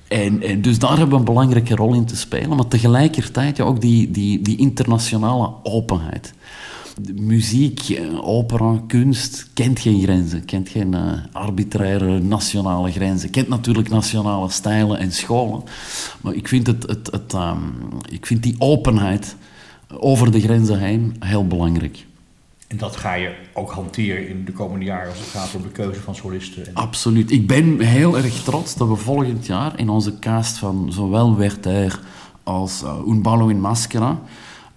En, 0.08 0.41
en, 0.41 0.62
dus 0.62 0.79
daar 0.79 0.97
hebben 0.97 1.10
we 1.10 1.15
een 1.15 1.23
belangrijke 1.23 1.75
rol 1.75 1.93
in 1.93 2.05
te 2.05 2.15
spelen, 2.15 2.55
maar 2.55 2.67
tegelijkertijd 2.67 3.58
ja, 3.58 3.63
ook 3.63 3.82
die, 3.82 4.12
die, 4.12 4.41
die 4.41 4.58
internationale 4.58 5.53
openheid. 5.63 6.34
De 7.01 7.13
muziek, 7.13 7.89
eh, 7.89 8.27
opera, 8.27 8.82
kunst 8.88 9.47
kent 9.53 9.79
geen 9.79 10.01
grenzen, 10.01 10.45
kent 10.45 10.69
geen 10.69 10.93
uh, 10.93 11.13
arbitraire 11.32 12.19
nationale 12.19 12.91
grenzen, 12.91 13.29
kent 13.29 13.47
natuurlijk 13.47 13.89
nationale 13.89 14.49
stijlen 14.49 14.99
en 14.99 15.12
scholen. 15.12 15.63
Maar 16.21 16.34
ik 16.34 16.47
vind, 16.47 16.67
het, 16.67 16.84
het, 16.88 17.12
het 17.12 17.34
um, 17.34 17.73
ik 18.10 18.25
vind 18.25 18.43
die 18.43 18.55
openheid 18.58 19.36
over 19.97 20.32
de 20.32 20.41
grenzen 20.41 20.80
heen 20.80 21.15
heel 21.19 21.47
belangrijk. 21.47 22.06
En 22.67 22.78
dat 22.78 22.95
ga 22.95 23.13
je 23.13 23.36
ook 23.54 23.71
hanteren 23.71 24.30
in 24.30 24.45
de 24.45 24.52
komende 24.52 24.86
jaren 24.86 25.10
als 25.10 25.19
het 25.19 25.28
gaat 25.28 25.56
om 25.56 25.62
de 25.62 25.69
keuze 25.69 25.99
van 25.99 26.15
solisten. 26.15 26.67
Absoluut. 26.73 27.32
Ik 27.32 27.47
ben 27.47 27.80
heel 27.80 28.17
erg 28.17 28.43
trots 28.43 28.75
dat 28.75 28.88
we 28.88 28.95
volgend 28.95 29.45
jaar 29.45 29.80
in 29.80 29.89
onze 29.89 30.19
cast 30.19 30.58
van 30.58 30.88
zowel 30.91 31.38
Werther 31.38 31.99
als 32.43 32.84
uh, 32.84 33.08
Un 33.08 33.21
Ballo 33.21 33.47
in 33.47 33.60
Maschera 33.60 34.19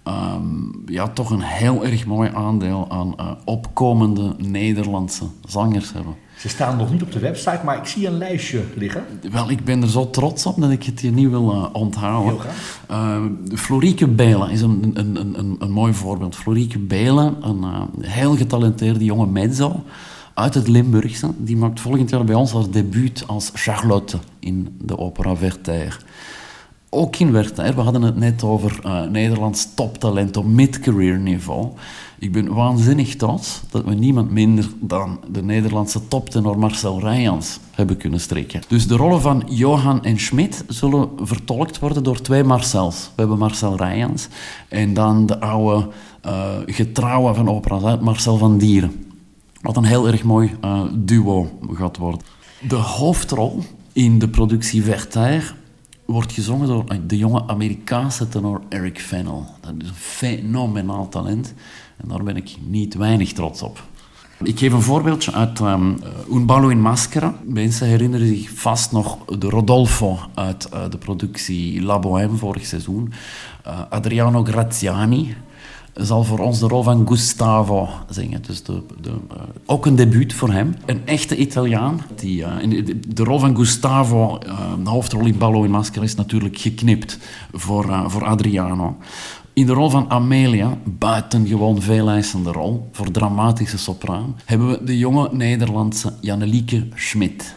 um, 0.07 0.83
ja, 0.85 1.07
toch 1.07 1.29
een 1.29 1.41
heel 1.41 1.85
erg 1.85 2.05
mooi 2.05 2.29
aandeel 2.33 2.85
aan 2.89 3.13
uh, 3.19 3.31
opkomende 3.45 4.35
Nederlandse 4.37 5.25
zangers 5.45 5.93
hebben. 5.93 6.15
Ze 6.37 6.49
staan 6.49 6.77
nog 6.77 6.91
niet 6.91 7.01
op 7.01 7.11
de 7.11 7.19
website, 7.19 7.59
maar 7.65 7.77
ik 7.77 7.85
zie 7.85 8.07
een 8.07 8.17
lijstje 8.17 8.63
liggen. 8.75 9.03
Wel, 9.31 9.49
ik 9.49 9.63
ben 9.63 9.81
er 9.81 9.89
zo 9.89 10.09
trots 10.09 10.45
op 10.45 10.61
dat 10.61 10.69
ik 10.71 10.83
het 10.83 10.99
hier 10.99 11.11
niet 11.11 11.29
wil 11.29 11.51
uh, 11.51 11.65
onthouden. 11.73 12.33
Heel 12.33 12.37
graag. 12.37 12.79
Uh, 12.91 13.23
Florieke 13.57 14.07
Belen 14.07 14.49
is 14.49 14.61
een, 14.61 14.91
een, 14.93 15.15
een, 15.39 15.55
een, 15.59 15.71
mooi 15.71 15.93
voorbeeld. 15.93 16.35
Florieke 16.35 16.79
Belen, 16.79 17.35
een 17.41 17.61
uh, 17.61 17.81
heel 17.99 18.35
getalenteerde 18.35 19.03
jonge 19.03 19.27
mezzo 19.27 19.83
uit 20.33 20.53
het 20.53 20.67
Limburgse. 20.67 21.31
Die 21.37 21.57
maakt 21.57 21.79
volgend 21.79 22.09
jaar 22.09 22.23
bij 22.23 22.35
ons 22.35 22.53
haar 22.53 22.69
debuut 22.69 23.23
als 23.27 23.51
Charlotte 23.53 24.17
in 24.39 24.77
de 24.81 24.97
opera 24.97 25.37
Werther. 25.37 25.99
Ook 26.95 27.15
in 27.15 27.31
Werther, 27.31 27.75
we 27.75 27.81
hadden 27.81 28.01
het 28.01 28.15
net 28.15 28.43
over 28.43 28.79
uh, 28.85 29.03
Nederlands 29.03 29.67
toptalent 29.75 30.37
op 30.37 30.45
mid-career 30.45 31.19
niveau. 31.19 31.67
Ik 32.19 32.31
ben 32.31 32.53
waanzinnig 32.53 33.15
trots 33.15 33.61
dat 33.69 33.83
we 33.83 33.93
niemand 33.93 34.31
minder 34.31 34.65
dan 34.79 35.19
de 35.31 35.43
Nederlandse 35.43 36.07
toptenor 36.07 36.59
Marcel 36.59 36.99
Rijans 36.99 37.59
hebben 37.71 37.97
kunnen 37.97 38.19
strikken. 38.19 38.61
Dus 38.67 38.87
de 38.87 38.95
rollen 38.95 39.21
van 39.21 39.43
Johan 39.49 40.03
en 40.03 40.19
Schmidt 40.19 40.63
zullen 40.67 41.09
vertolkt 41.21 41.79
worden 41.79 42.03
door 42.03 42.21
twee 42.21 42.43
Marcels. 42.43 43.03
We 43.03 43.21
hebben 43.21 43.37
Marcel 43.37 43.77
Rijans 43.77 44.27
en 44.69 44.93
dan 44.93 45.25
de 45.25 45.39
oude 45.39 45.87
uh, 46.25 46.47
getrouwe 46.65 47.33
van 47.33 47.49
Opera 47.49 47.95
Marcel 47.95 48.37
van 48.37 48.57
Dieren. 48.57 49.05
Wat 49.61 49.77
een 49.77 49.83
heel 49.83 50.07
erg 50.07 50.23
mooi 50.23 50.51
uh, 50.65 50.81
duo 50.95 51.59
gaat 51.73 51.97
worden. 51.97 52.21
De 52.67 52.75
hoofdrol 52.75 53.63
in 53.93 54.19
de 54.19 54.27
productie 54.27 54.83
Werther 54.83 55.61
wordt 56.05 56.31
gezongen 56.31 56.67
door 56.67 56.85
de 57.07 57.17
jonge 57.17 57.47
Amerikaanse 57.47 58.29
tenor 58.29 58.61
Eric 58.69 58.99
Fennell. 58.99 59.43
Dat 59.61 59.73
is 59.77 59.87
een 59.87 59.95
fenomenaal 59.95 61.09
talent. 61.09 61.53
En 61.97 62.07
daar 62.07 62.23
ben 62.23 62.35
ik 62.35 62.55
niet 62.67 62.95
weinig 62.95 63.33
trots 63.33 63.61
op. 63.61 63.83
Ik 64.43 64.59
geef 64.59 64.73
een 64.73 64.81
voorbeeldje 64.81 65.31
uit 65.31 65.59
um, 65.59 65.97
Un 66.31 66.45
ballo 66.45 66.67
in 66.67 66.81
Maschera. 66.81 67.35
Mensen 67.43 67.87
herinneren 67.87 68.27
zich 68.27 68.49
vast 68.49 68.91
nog 68.91 69.25
de 69.25 69.49
Rodolfo 69.49 70.19
uit 70.33 70.69
uh, 70.73 70.89
de 70.89 70.97
productie 70.97 71.81
La 71.81 71.99
Bohème 71.99 72.37
vorig 72.37 72.65
seizoen. 72.65 73.13
Uh, 73.67 73.79
Adriano 73.89 74.43
Graziani 74.43 75.35
zal 75.93 76.23
voor 76.23 76.39
ons 76.39 76.59
de 76.59 76.67
rol 76.67 76.83
van 76.83 77.07
Gustavo 77.07 77.89
zingen. 78.09 78.41
Dus 78.41 78.63
de, 78.63 78.81
uh, 79.05 79.11
ook 79.65 79.85
een 79.85 79.95
debuut 79.95 80.33
voor 80.33 80.51
hem. 80.51 80.75
Een 80.85 81.01
echte 81.05 81.37
Italiaan. 81.37 82.01
Die, 82.15 82.45
de, 82.83 82.99
de, 83.13 83.23
rol 83.23 83.39
van 83.39 83.55
Gustavo, 83.55 84.37
de 84.83 84.89
hoofdrol 84.89 85.25
in 85.25 85.37
Ballo 85.37 85.63
in 85.63 85.71
Maschera, 85.71 86.03
is 86.03 86.15
natuurlijk 86.15 86.57
geknipt 86.57 87.19
voor, 87.51 88.03
voor 88.07 88.25
Adriano. 88.25 88.97
In 89.53 89.65
de 89.65 89.73
rol 89.73 89.89
van 89.89 90.09
Amelia, 90.09 90.77
buitengewoon 90.83 91.81
veeleisende 91.81 92.51
rol, 92.51 92.89
voor 92.91 93.11
dramatische 93.11 93.77
sopraan, 93.77 94.35
hebben 94.45 94.67
we 94.67 94.83
de 94.83 94.97
jonge 94.97 95.29
Nederlandse 95.31 96.13
Jannelieke 96.21 96.87
Schmidt. 96.95 97.55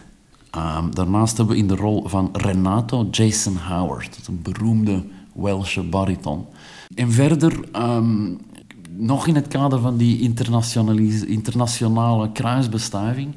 Um, 0.56 0.94
daarnaast 0.94 1.36
hebben 1.36 1.54
we 1.54 1.60
in 1.60 1.68
de 1.68 1.76
rol 1.76 2.08
van 2.08 2.28
Renato 2.32 3.08
Jason 3.10 3.56
Howard, 3.56 4.18
een 4.28 4.42
beroemde 4.42 5.04
Welsche 5.34 5.82
bariton. 5.82 6.46
En 6.94 7.12
verder, 7.12 7.60
um, 7.76 8.38
nog 8.96 9.26
in 9.26 9.34
het 9.34 9.48
kader 9.48 9.80
van 9.80 9.96
die 9.96 10.20
internationale 11.26 12.32
kruisbestuiving, 12.32 13.34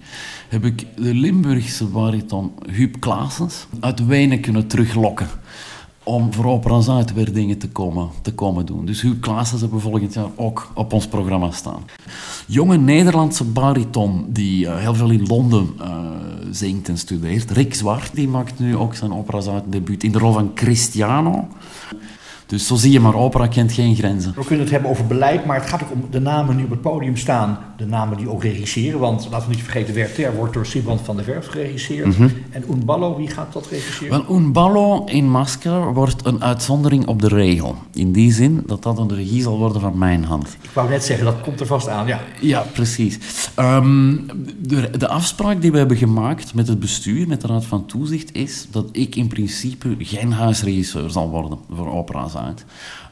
heb 0.50 0.66
ik 0.66 0.86
de 0.96 1.14
Limburgse 1.14 1.86
bariton 1.86 2.52
Huub 2.72 3.00
Klaasens 3.00 3.68
uit 3.80 4.06
Wenen 4.06 4.40
kunnen 4.40 4.68
teruglokken 4.68 5.28
om 6.10 6.34
voor 6.34 6.46
Opera 6.46 6.82
Zuid 6.82 7.14
weer 7.14 7.34
dingen 7.34 7.58
te 7.58 7.70
komen, 7.70 8.10
te 8.22 8.34
komen 8.34 8.66
doen. 8.66 8.86
Dus 8.86 9.02
Huub 9.02 9.22
Klaassen 9.22 9.60
hebben 9.60 9.78
we 9.78 9.84
volgend 9.84 10.14
jaar 10.14 10.30
ook 10.36 10.72
op 10.74 10.94
ons 10.94 11.08
programma 11.08 11.52
staan. 11.52 11.84
Jonge 12.48 12.78
Nederlandse 12.78 13.44
bariton 13.44 14.26
die 14.30 14.66
uh, 14.66 14.78
heel 14.78 14.96
veel 14.96 15.10
in 15.10 15.28
Londen 15.28 15.70
uh, 15.82 16.00
zingt 16.52 16.90
en 16.90 16.98
studeert. 16.98 17.52
Rick 17.52 17.74
Zwart 17.74 18.16
die 18.16 18.28
maakt 18.28 18.60
nu 18.60 18.76
ook 18.76 18.96
zijn 18.96 19.14
Opera 19.14 19.42
Zuid 19.42 19.64
debuut 19.68 20.04
in 20.04 20.12
de 20.12 20.20
rol 20.20 20.34
van 20.34 20.54
Cristiano. 20.54 21.48
Dus 22.50 22.68
zo 22.68 22.76
zie 22.76 22.92
je 22.92 23.00
maar, 23.00 23.16
opera 23.16 23.48
kent 23.48 23.72
geen 23.72 23.96
grenzen. 23.96 24.34
We 24.36 24.46
kunnen 24.46 24.60
het 24.60 24.74
hebben 24.74 24.90
over 24.90 25.08
beleid, 25.08 25.46
maar 25.46 25.60
het 25.60 25.70
gaat 25.70 25.84
ook 25.84 25.92
om 25.92 26.04
de 26.12 26.20
namen 26.20 26.56
die 26.56 26.66
op 26.66 26.72
het 26.72 26.82
podium 26.82 27.18
staan. 27.18 27.60
De 27.78 27.86
namen 27.86 28.18
die 28.18 28.30
ook 28.30 28.44
regisseren, 28.44 29.00
want 29.00 29.28
laten 29.32 29.50
we 29.50 29.56
niet 29.56 29.64
vergeten, 29.64 29.94
Werther 29.94 30.36
wordt 30.36 30.54
door 30.54 30.66
Sibrand 30.66 31.02
van 31.02 31.16
der 31.16 31.26
Werf 31.26 31.48
geregisseerd. 31.48 32.06
Mhm. 32.06 32.30
En 32.50 32.64
Unballo, 32.70 33.18
wie 33.18 33.28
gaat 33.28 33.54
dat 33.54 33.68
regisseren? 33.68 34.10
Wel, 34.10 34.36
Un 34.38 34.52
ballo 34.52 35.04
in 35.06 35.30
Masker 35.30 35.94
wordt 35.94 36.26
een 36.26 36.44
uitzondering 36.44 37.08
op 37.08 37.22
de 37.22 37.28
regel. 37.28 37.76
In 37.94 38.12
die 38.12 38.34
zin 38.34 38.64
dat 38.66 38.84
dat 38.84 38.98
een 38.98 39.16
regie 39.16 39.42
zal 39.42 39.58
worden 39.58 39.82
van 39.82 39.98
mijn 39.98 40.24
hand. 40.24 40.58
Ik 40.62 40.70
wou 40.74 40.90
net 40.90 41.04
zeggen, 41.04 41.26
dat 41.26 41.42
komt 41.42 41.60
er 41.60 41.66
vast 41.66 41.88
aan, 41.88 42.08
ja. 42.08 42.20
Ja, 42.42 42.66
precies. 42.74 43.20
Ehm, 43.56 44.16
de, 44.60 44.90
de 44.98 45.08
afspraak 45.08 45.62
die 45.62 45.72
we 45.72 45.78
hebben 45.78 45.98
gemaakt 45.98 46.54
met 46.54 46.68
het 46.68 46.80
bestuur, 46.80 47.28
met 47.28 47.42
de 47.42 47.48
Raad 47.48 47.66
van 47.66 47.86
Toezicht, 47.86 48.36
is 48.36 48.68
dat 48.72 48.86
ik 48.92 49.16
in 49.16 49.28
principe 49.28 49.96
geen 50.00 50.32
huisregisseur 50.32 51.10
zal 51.10 51.30
worden 51.30 51.58
voor 51.70 51.92
Opera 51.92 52.28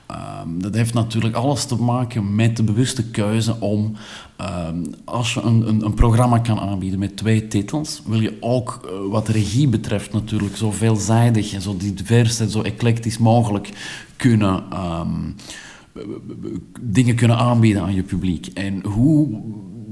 Ehm, 0.07 0.59
dat 0.59 0.75
heeft 0.75 0.93
natuurlijk 0.93 1.35
alles 1.35 1.65
te 1.65 1.75
maken 1.75 2.35
met 2.35 2.57
de 2.57 2.63
bewuste 2.63 3.03
keuze 3.03 3.59
om, 3.59 3.93
ehm, 4.35 4.83
als 5.03 5.33
je 5.33 5.41
een, 5.41 5.67
een, 5.67 5.85
een, 5.85 5.93
programma 5.93 6.39
kan 6.39 6.59
aanbieden 6.59 6.99
met 6.99 7.17
twee 7.17 7.47
titels, 7.47 8.01
wil 8.05 8.21
je 8.21 8.37
ook 8.39 8.79
uh, 8.85 9.11
wat 9.11 9.27
regie 9.27 9.67
betreft 9.67 10.13
natuurlijk 10.13 10.55
zo 10.55 10.71
veelzijdig 10.71 11.53
en 11.53 11.61
zo 11.61 11.77
divers 11.77 12.39
en 12.39 12.49
zo 12.49 12.61
eclectisch 12.61 13.17
mogelijk 13.17 13.69
kunnen 14.15 14.63
um, 14.73 15.35
dingen 16.81 17.15
kunnen 17.15 17.37
aanbieden 17.37 17.81
aan 17.81 17.95
je 17.95 18.03
publiek. 18.03 18.47
En 18.53 18.85
hoe 18.85 19.41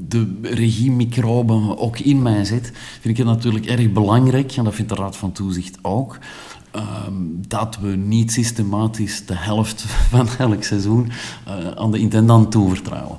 de 0.07 0.39
regiemicroben 0.41 1.77
ook 1.77 1.99
in 1.99 2.21
mij 2.21 2.45
zit, 2.45 2.71
vind 2.99 3.17
ik 3.17 3.25
het 3.25 3.35
natuurlijk 3.35 3.65
erg 3.65 3.91
belangrijk, 3.91 4.51
en 4.51 4.63
dat 4.63 4.75
vindt 4.75 4.89
de 4.89 4.97
Raad 4.97 5.17
van 5.17 5.31
Toezicht 5.31 5.77
ook, 5.81 6.17
um, 6.75 7.43
dat 7.47 7.77
we 7.81 7.87
niet 7.87 8.31
systematisch 8.31 9.25
de 9.25 9.35
helft 9.35 9.81
van 10.11 10.27
elk 10.37 10.63
seizoen 10.63 11.11
uh, 11.47 11.71
aan 11.75 11.91
de 11.91 11.99
intendant 11.99 12.51
toevertrouwen. 12.51 13.17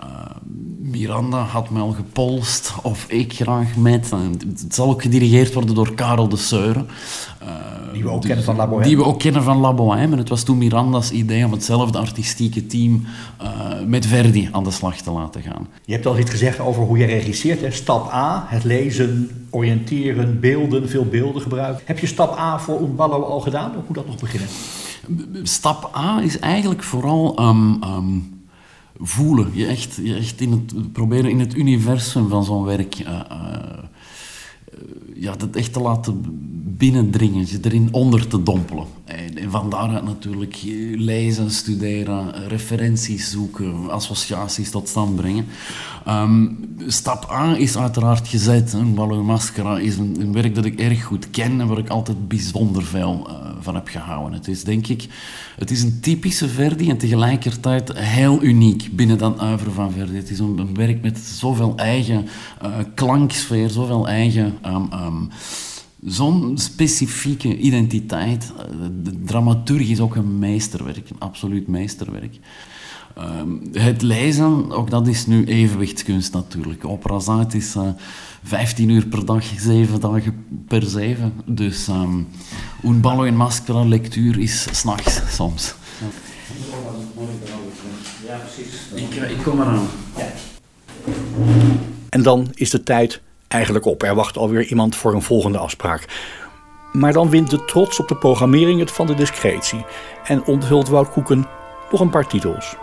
Uh, 0.00 0.06
Miranda 0.78 1.38
had 1.38 1.70
me 1.70 1.80
al 1.80 1.92
gepolst 1.92 2.74
of 2.82 3.04
ik 3.08 3.32
graag 3.32 3.76
met. 3.76 4.10
Het 4.60 4.74
zal 4.74 4.90
ook 4.90 5.02
gedirigeerd 5.02 5.54
worden 5.54 5.74
door 5.74 5.94
Karel 5.94 6.28
de 6.28 6.36
Seure. 6.36 6.84
Uh, 7.42 7.48
die 7.92 8.02
we 8.02 8.10
ook 8.10 8.22
kennen 8.22 8.44
van 8.44 8.56
La 8.56 8.66
Bohème. 8.66 8.86
Die 8.86 8.96
we 8.96 9.04
ook 9.04 9.18
kennen 9.18 9.42
van 9.42 9.58
La 9.58 9.72
Bohème. 9.72 10.12
En 10.12 10.18
het 10.18 10.28
was 10.28 10.42
toen 10.42 10.58
Miranda's 10.58 11.10
idee 11.10 11.44
om 11.44 11.52
hetzelfde 11.52 11.98
artistieke 11.98 12.66
team 12.66 13.04
uh, 13.42 13.48
met 13.86 14.06
Verdi 14.06 14.48
aan 14.52 14.64
de 14.64 14.70
slag 14.70 14.96
te 14.96 15.10
laten 15.10 15.42
gaan. 15.42 15.66
Je 15.84 15.92
hebt 15.92 16.06
al 16.06 16.18
iets 16.18 16.30
gezegd 16.30 16.60
over 16.60 16.82
hoe 16.82 16.98
je 16.98 17.04
regisseert. 17.04 17.60
Hè? 17.60 17.70
Stap 17.70 18.12
A, 18.12 18.44
het 18.48 18.64
lezen, 18.64 19.30
oriënteren, 19.50 20.40
beelden, 20.40 20.88
veel 20.88 21.04
beelden 21.04 21.42
gebruiken. 21.42 21.82
Heb 21.86 21.98
je 21.98 22.06
stap 22.06 22.38
A 22.38 22.58
voor 22.58 22.80
Un 22.80 22.96
Ballo 22.96 23.22
al 23.22 23.40
gedaan 23.40 23.70
of 23.76 23.82
moet 23.86 23.96
dat 23.96 24.06
nog 24.06 24.20
beginnen? 24.20 24.48
Stap 25.42 25.90
A 25.96 26.20
is 26.22 26.38
eigenlijk 26.38 26.82
vooral... 26.82 27.40
Um, 27.40 27.82
um, 27.82 28.35
voelen. 28.98 29.50
Je 29.52 29.66
echt, 29.66 30.00
je 30.02 30.14
echt 30.14 30.40
in 30.40 30.50
het, 30.50 30.92
proberen 30.92 31.30
in 31.30 31.40
het 31.40 31.54
universum 31.54 32.28
van 32.28 32.44
zo'n 32.44 32.64
werk 32.64 32.98
uh, 32.98 33.20
uh, 33.30 33.82
ja, 35.14 35.36
dat 35.36 35.56
echt 35.56 35.72
te 35.72 35.80
laten 35.80 36.22
binnendringen, 36.76 37.46
je 37.48 37.58
erin 37.62 37.88
onder 37.90 38.26
te 38.26 38.42
dompelen. 38.42 38.86
En, 39.04 39.50
van 39.50 39.70
daaruit 39.70 40.04
natuurlijk 40.04 40.56
lezen, 40.94 41.50
studeren, 41.50 42.48
referenties 42.48 43.30
zoeken, 43.30 43.90
associaties 43.90 44.70
tot 44.70 44.88
stand 44.88 45.16
brengen. 45.16 45.46
Um, 46.08 46.58
stap 46.86 47.30
A 47.30 47.56
is 47.56 47.76
uiteraard 47.76 48.28
gezet. 48.28 48.74
Mascara 49.22 49.78
is 49.78 49.96
een, 49.96 50.32
werk 50.32 50.54
dat 50.54 50.64
ik 50.64 50.80
erg 50.80 51.04
goed 51.04 51.30
ken 51.30 51.60
en 51.60 51.66
waar 51.66 51.78
ik 51.78 51.88
altijd 51.88 52.28
bijzonder 52.28 52.84
veel 52.84 53.26
uh, 53.30 53.34
van 53.60 53.74
heb 53.74 53.88
gehouden. 53.88 54.32
Het 54.32 54.48
is 54.48 54.64
denk 54.64 54.86
ik, 54.86 55.06
het 55.58 55.70
is 55.70 55.82
een 55.82 56.00
typische 56.00 56.48
Verdi 56.48 56.90
en 56.90 56.98
tegelijkertijd 56.98 57.98
heel 57.98 58.42
uniek 58.42 58.88
binnen 58.92 59.18
dat 59.18 59.38
uiveren 59.38 59.72
van 59.72 59.92
Verdi. 59.92 60.16
Het 60.16 60.30
is 60.30 60.38
een, 60.38 60.74
werk 60.74 61.02
met 61.02 61.18
zoveel 61.18 61.72
eigen 61.76 62.26
uh, 62.62 62.76
klanksfeer, 62.94 63.70
zoveel 63.70 64.08
eigen... 64.08 64.58
Um, 64.66 64.88
um, 64.92 65.30
Zo'n 66.06 66.58
specifieke 66.58 67.56
identiteit. 67.56 68.52
De 69.02 69.22
dramaturg 69.24 69.88
is 69.88 70.00
ook 70.00 70.16
een 70.16 70.38
meesterwerk, 70.38 71.10
een 71.10 71.18
absoluut 71.18 71.66
meesterwerk. 71.66 72.38
Um, 73.18 73.60
het 73.72 74.02
lezen, 74.02 74.72
ook 74.72 74.90
dat 74.90 75.06
is 75.06 75.26
nu 75.26 75.44
evenwichtskunst 75.44 76.32
natuurlijk. 76.32 76.84
Opera 76.84 77.18
Zuid 77.18 77.54
is 77.54 77.74
uh, 77.76 77.88
15 78.42 78.88
uur 78.88 79.06
per 79.06 79.26
dag, 79.26 79.44
7 79.58 80.00
dagen 80.00 80.44
per 80.68 80.82
7. 80.82 81.32
Dus 81.44 81.88
um, 81.88 82.26
un 82.82 83.00
ballo 83.00 83.22
in 83.22 83.36
maskera 83.36 83.84
lectuur 83.84 84.38
is 84.38 84.66
s'nachts 84.70 85.34
soms. 85.34 85.74
Ja. 86.00 86.06
Ja, 88.26 88.36
precies. 88.36 88.80
Ik, 88.94 89.30
ik 89.30 89.42
kom 89.42 89.60
eraan. 89.60 89.86
Ja. 90.16 90.32
En 92.08 92.22
dan 92.22 92.50
is 92.54 92.70
de 92.70 92.82
tijd 92.82 93.22
eigenlijk 93.48 93.84
op. 93.84 94.02
Er 94.02 94.14
wacht 94.14 94.38
alweer 94.38 94.64
iemand 94.64 94.96
voor 94.96 95.14
een 95.14 95.22
volgende 95.22 95.58
afspraak. 95.58 96.04
Maar 96.92 97.12
dan 97.12 97.30
wint 97.30 97.50
de 97.50 97.64
trots 97.64 98.00
op 98.00 98.08
de 98.08 98.16
programmering 98.16 98.80
het 98.80 98.92
van 98.92 99.06
de 99.06 99.14
discretie 99.14 99.84
en 100.24 100.44
onthult 100.44 100.88
Wout 100.88 101.10
Koeken 101.10 101.46
nog 101.90 102.00
een 102.00 102.10
paar 102.10 102.26
titels. 102.26 102.76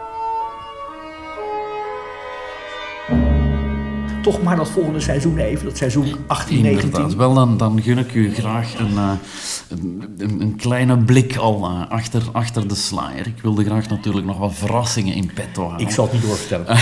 Toch 4.24 4.42
maar 4.42 4.56
dat 4.56 4.70
volgende 4.70 5.00
seizoen 5.00 5.38
even, 5.38 5.66
dat 5.66 5.78
seizoen 5.78 6.16
18, 6.28 6.62
19. 6.62 7.18
Wel, 7.18 7.34
dan, 7.34 7.58
dan 7.58 7.82
gun 7.82 7.98
ik 7.98 8.14
u 8.14 8.34
graag 8.34 8.80
een, 8.80 8.92
uh, 8.92 9.12
een, 9.70 10.36
een, 10.42 10.56
kleine 10.56 10.98
blik 10.98 11.36
al 11.36 11.72
uh, 11.72 11.90
achter, 11.90 12.24
achter 12.32 12.68
de 12.68 12.76
slayer. 12.76 13.28
Ik 13.28 13.42
wilde 13.42 13.64
graag 13.64 13.90
natuurlijk 13.90 14.26
nog 14.26 14.38
wat 14.38 14.54
verrassingen 14.54 15.14
in 15.14 15.32
petto 15.34 15.70
halen. 15.70 15.86
Ik 15.86 15.92
zal 15.92 16.04
het 16.04 16.14
niet 16.14 16.22
doorvertellen. 16.22 16.78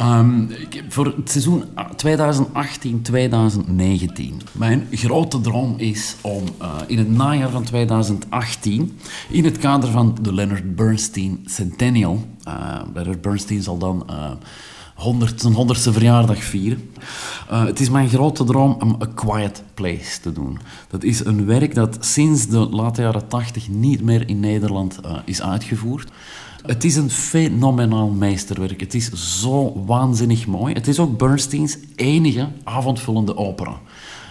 um, 0.18 0.50
voor 0.88 1.06
het 1.06 1.30
seizoen 1.30 1.64
2018-2019. 1.64 1.68
Mijn 4.52 4.86
grote 4.90 5.40
droom 5.40 5.74
is 5.76 6.16
om 6.20 6.44
uh, 6.62 6.68
in 6.86 6.98
het 6.98 7.10
najaar 7.10 7.50
van 7.50 7.62
2018, 7.62 8.98
in 9.28 9.44
het 9.44 9.58
kader 9.58 9.90
van 9.90 10.18
de 10.22 10.34
Leonard 10.34 10.76
Bernstein 10.76 11.40
Centennial, 11.44 12.26
Leonard 12.94 13.20
Bernstein 13.20 13.62
zal 13.62 13.78
dan 13.78 14.06
100, 14.94 15.40
zijn 15.40 15.52
honderdste 15.52 15.92
verjaardag 15.92 16.44
vieren. 16.44 16.90
Uh, 17.50 17.64
het 17.64 17.80
is 17.80 17.90
mijn 17.90 18.08
grote 18.08 18.44
droom 18.44 18.76
om 18.80 18.96
A 19.02 19.06
Quiet 19.14 19.62
Place 19.74 20.20
te 20.20 20.32
doen. 20.32 20.58
Dat 20.88 21.04
is 21.04 21.24
een 21.24 21.46
werk 21.46 21.74
dat 21.74 21.96
sinds 22.00 22.46
de 22.46 22.58
late 22.58 23.02
jaren 23.02 23.28
80 23.28 23.68
niet 23.68 24.02
meer 24.02 24.28
in 24.28 24.40
Nederland 24.40 24.98
uh, 25.04 25.16
is 25.24 25.42
uitgevoerd. 25.42 26.10
Het 26.66 26.84
is 26.84 26.96
een 26.96 27.10
fenomenaal 27.10 28.08
meesterwerk. 28.08 28.80
Het 28.80 28.94
is 28.94 29.10
zo 29.40 29.84
waanzinnig 29.86 30.46
mooi. 30.46 30.74
Het 30.74 30.88
is 30.88 30.98
ook 30.98 31.18
Bernsteins 31.18 31.78
enige 31.96 32.48
avondvullende 32.64 33.36
opera. 33.36 33.80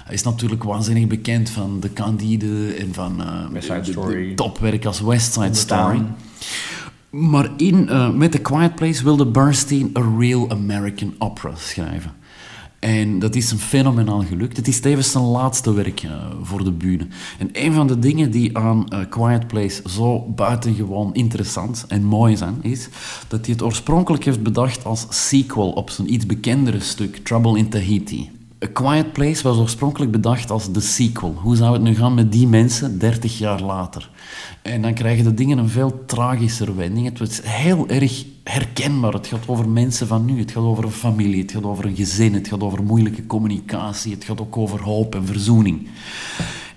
Hij 0.03 0.13
is 0.13 0.23
natuurlijk 0.23 0.63
waanzinnig 0.63 1.07
bekend 1.07 1.49
van 1.49 1.79
de 1.79 1.93
Candide 1.93 2.73
en 2.73 2.93
van 2.93 3.21
uh. 3.21 3.61
De 4.27 4.33
topwerk 4.35 4.85
als 4.85 5.01
West 5.01 5.33
Side 5.33 5.53
Story. 5.53 6.01
Maar 7.11 7.49
in, 7.57 7.87
uh, 7.89 8.09
met 8.09 8.31
The 8.31 8.37
Quiet 8.37 8.75
Place 8.75 9.03
wilde 9.03 9.25
Bernstein 9.25 9.91
A 9.97 10.01
Real 10.17 10.49
American 10.49 11.13
Opera 11.17 11.55
schrijven. 11.55 12.13
En 12.79 13.19
dat 13.19 13.35
is 13.35 13.49
hem 13.49 13.59
fenomenaal 13.59 14.23
gelukt. 14.23 14.57
Het 14.57 14.67
is 14.67 14.79
tevens 14.79 15.11
zijn 15.11 15.23
laatste 15.23 15.73
werk 15.73 16.03
uh, 16.03 16.11
voor 16.41 16.63
de 16.63 16.71
bühne. 16.71 17.07
En 17.39 17.49
een 17.53 17.73
van 17.73 17.87
de 17.87 17.99
dingen 17.99 18.31
die 18.31 18.57
aan 18.57 18.85
uh, 18.89 18.99
Quiet 19.09 19.47
Place 19.47 19.81
zo 19.89 20.19
buitengewoon 20.35 21.13
interessant 21.13 21.85
en 21.87 22.03
mooi 22.03 22.37
zijn, 22.37 22.57
is 22.61 22.89
dat 23.27 23.45
hij 23.45 23.53
het 23.53 23.63
oorspronkelijk 23.63 24.23
heeft 24.23 24.43
bedacht 24.43 24.85
als 24.85 25.05
sequel 25.09 25.71
op 25.71 25.89
zijn 25.89 26.13
iets 26.13 26.25
bekendere 26.25 26.79
stuk 26.79 27.17
Trouble 27.17 27.57
in 27.57 27.69
Tahiti. 27.69 28.29
A 28.63 28.67
Quiet 28.73 29.13
Place 29.13 29.43
was 29.43 29.57
oorspronkelijk 29.57 30.11
bedacht 30.11 30.51
als 30.51 30.71
de 30.71 30.79
sequel. 30.79 31.33
Hoe 31.41 31.55
zou 31.55 31.73
het 31.73 31.81
nu 31.81 31.95
gaan 31.95 32.13
met 32.13 32.31
die 32.31 32.47
mensen 32.47 32.99
30 32.99 33.37
jaar 33.37 33.61
later? 33.61 34.09
En 34.61 34.81
dan 34.81 34.93
krijgen 34.93 35.23
de 35.23 35.33
dingen 35.33 35.57
een 35.57 35.69
veel 35.69 36.03
tragischer 36.05 36.75
wending. 36.75 37.05
Het 37.05 37.29
is 37.29 37.41
heel 37.43 37.87
erg 37.87 38.25
herkenbaar. 38.43 39.13
Het 39.13 39.27
gaat 39.27 39.47
over 39.47 39.69
mensen 39.69 40.07
van 40.07 40.25
nu. 40.25 40.39
Het 40.39 40.51
gaat 40.51 40.63
over 40.63 40.83
een 40.83 40.91
familie. 40.91 41.41
Het 41.41 41.51
gaat 41.51 41.63
over 41.63 41.85
een 41.85 41.95
gezin. 41.95 42.33
Het 42.33 42.47
gaat 42.47 42.61
over 42.61 42.83
moeilijke 42.83 43.25
communicatie. 43.25 44.13
Het 44.13 44.23
gaat 44.23 44.41
ook 44.41 44.57
over 44.57 44.81
hoop 44.81 45.15
en 45.15 45.25
verzoening. 45.25 45.87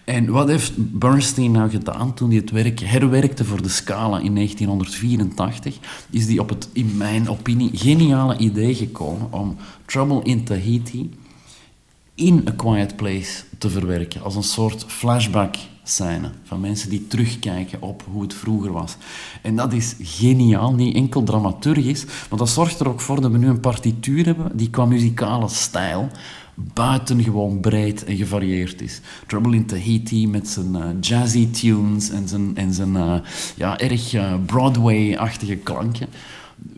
En 0.04 0.30
wat 0.30 0.48
heeft 0.48 0.72
Bernstein 0.76 1.50
nou 1.50 1.70
gedaan 1.70 2.14
toen 2.14 2.28
hij 2.28 2.38
het 2.38 2.50
werk 2.50 2.80
herwerkte 2.80 3.44
voor 3.44 3.62
de 3.62 3.68
Scala 3.68 4.18
in 4.18 4.34
1984? 4.34 5.78
Is 6.10 6.26
hij 6.26 6.38
op 6.38 6.48
het, 6.48 6.68
in 6.72 6.96
mijn 6.96 7.28
opinie, 7.28 7.70
geniale 7.72 8.36
idee 8.36 8.74
gekomen 8.74 9.32
om 9.32 9.56
Trouble 9.86 10.22
in 10.22 10.44
Tahiti 10.44 11.10
in 12.14 12.44
A 12.48 12.52
Quiet 12.56 12.96
Place 12.96 13.44
te 13.58 13.70
verwerken. 13.70 14.22
Als 14.22 14.36
een 14.36 14.42
soort 14.42 14.84
flashback 14.88 15.56
scène 15.82 16.30
van 16.42 16.60
mensen 16.60 16.90
die 16.90 17.06
terugkijken 17.06 17.82
op 17.82 18.04
hoe 18.10 18.22
het 18.22 18.34
vroeger 18.34 18.72
was. 18.72 18.96
En 19.42 19.56
dat 19.56 19.72
is 19.72 19.94
geniaal, 19.98 20.74
niet 20.74 20.94
enkel 20.94 21.22
dramaturgisch, 21.22 22.04
maar 22.04 22.38
dat 22.38 22.48
zorgt 22.48 22.80
er 22.80 22.88
ook 22.88 23.00
voor 23.00 23.20
dat 23.20 23.30
we 23.30 23.38
nu 23.38 23.48
een 23.48 23.60
partituur 23.60 24.24
hebben 24.24 24.56
die 24.56 24.70
qua 24.70 24.84
muzikale 24.84 25.48
stijl 25.48 26.08
buitengewoon 26.54 27.60
breed 27.60 28.04
en 28.04 28.16
gevarieerd 28.16 28.80
is. 28.80 29.00
Trouble 29.26 29.56
in 29.56 29.66
Tahiti 29.66 30.28
met 30.28 30.48
zijn 30.48 30.74
uh, 30.74 30.84
jazzy 31.00 31.50
tunes 31.50 32.10
en 32.10 32.28
zijn, 32.28 32.56
en 32.56 32.72
zijn 32.72 32.94
uh, 32.94 33.14
ja, 33.56 33.78
erg 33.78 34.14
uh, 34.14 34.34
Broadway-achtige 34.46 35.56
klanken. 35.56 36.08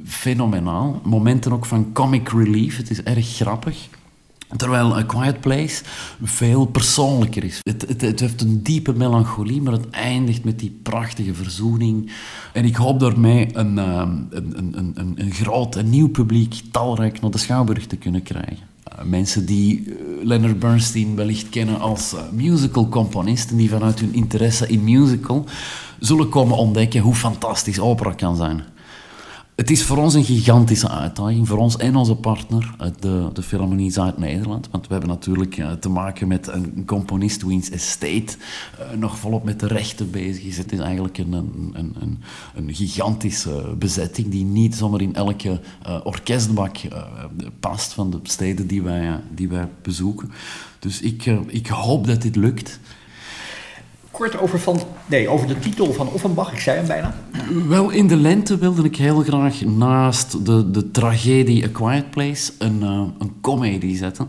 Fenomenaal. 0.05 1.01
Momenten 1.05 1.53
ook 1.53 1.67
van 1.67 1.93
comic 1.93 2.29
relief. 2.29 2.77
Het 2.77 2.91
is 2.91 3.03
erg 3.03 3.29
grappig. 3.29 3.89
Terwijl 4.57 4.97
A 4.97 5.03
Quiet 5.03 5.41
Place 5.41 5.83
veel 6.23 6.65
persoonlijker 6.65 7.45
is. 7.45 7.61
Het, 7.63 7.85
het, 7.89 8.01
het, 8.01 8.21
heeft 8.21 8.41
een 8.43 8.63
diepe 8.63 8.93
melancholie, 8.93 9.63
maar 9.63 9.73
het 9.73 9.91
eindigt 9.91 10.45
met 10.45 10.59
die 10.59 10.79
prachtige 10.83 11.35
verzoening. 11.35 12.13
En 12.53 12.65
ik 12.65 12.77
hoop 12.77 13.01
daarmee 13.01 13.49
een, 13.53 13.77
een, 13.77 14.29
een, 14.31 14.93
een, 14.95 15.15
een 15.17 15.33
groot, 15.33 15.77
een 15.77 15.91
nieuw 15.91 16.09
publiek, 16.09 16.55
talrijk 16.71 17.21
naar 17.21 17.31
de 17.31 17.39
Schouwburg 17.39 17.87
te 17.87 17.97
kunnen 17.97 18.23
krijgen. 18.23 18.75
Uh, 18.93 19.05
mensen 19.05 19.47
die 19.47 19.85
uh, 19.87 19.95
Leonard 20.23 20.59
Bernstein 20.59 21.17
wellicht 21.17 21.49
kennen 21.49 21.81
als 21.81 22.15
uh, 22.15 22.21
musical-componist 22.33 23.51
en 23.51 23.57
die 23.57 23.71
vanuit 23.71 24.01
hun 24.01 24.15
interesse 24.15 24.69
in 24.69 24.85
musical 24.85 25.45
zullen 25.99 26.29
komen 26.29 26.57
ontdekken 26.57 27.01
hoe 27.01 27.15
fantastisch 27.15 27.79
opera 27.79 28.13
kan 28.13 28.37
zijn. 28.37 28.63
Het 29.57 29.71
is 29.71 29.85
voor 29.85 29.97
ons 29.97 30.15
een 30.15 30.25
gigantische 30.25 30.89
uitdaging, 30.89 31.49
voor 31.49 31.59
ons 31.59 31.77
en 31.77 31.97
onze 31.97 32.15
partner, 32.15 32.75
de, 33.01 33.29
de 33.33 33.43
Philharmonie 33.43 33.91
Zuid-Nederland. 33.91 34.69
Want 34.71 34.87
we 34.87 34.93
hebben 34.93 35.11
natuurlijk 35.11 35.57
uh, 35.57 35.73
te 35.73 35.89
maken 35.89 36.29
met 36.29 36.47
een 36.47 36.83
componist 36.87 37.43
wiens 37.43 37.71
estate 37.71 38.37
uh, 38.81 38.99
nog 38.99 39.19
volop 39.19 39.45
met 39.45 39.61
de 39.61 39.67
rechten 39.67 40.11
bezig 40.11 40.45
is. 40.45 40.57
Het 40.57 40.73
is 40.73 40.79
eigenlijk 40.79 41.19
een, 41.19 41.33
een, 41.33 41.73
een, 41.75 42.19
een 42.55 42.75
gigantische 42.75 43.75
bezetting 43.79 44.29
die 44.29 44.45
niet 44.45 44.75
zomaar 44.75 45.01
in 45.01 45.15
elke 45.15 45.61
orkestbak 46.05 46.77
past 47.61 47.93
van 47.93 48.11
de 48.11 48.19
steden 48.23 48.67
die 48.67 48.83
wij, 48.83 49.21
die 49.35 49.49
wij 49.49 49.69
bezoeken. 49.83 50.31
Dus 50.79 51.01
ik, 51.01 51.27
ik 51.47 51.67
hoop 51.67 52.07
dat 52.07 52.23
dit 52.23 52.37
lukt. 52.37 52.81
Kort 54.17 54.39
over, 54.39 54.59
van, 54.59 54.81
nee, 55.07 55.29
over 55.29 55.47
de 55.47 55.59
titel 55.59 55.93
van 55.93 56.09
Offenbach, 56.09 56.53
ik 56.53 56.59
zei 56.59 56.77
hem 56.77 56.87
bijna. 56.87 57.15
Wel, 57.69 57.91
in 57.91 58.07
de 58.07 58.17
lente 58.17 58.59
wilde 58.59 58.83
ik 58.83 58.97
heel 58.97 59.23
graag 59.23 59.61
naast 59.65 60.47
de, 60.47 60.71
de 60.71 60.91
tragedie 60.91 61.65
A 61.65 61.69
Quiet 61.73 62.11
Place 62.11 62.53
een, 62.59 62.81
uh, 62.83 63.03
een 63.19 63.33
comedie 63.41 63.97
zetten. 63.97 64.29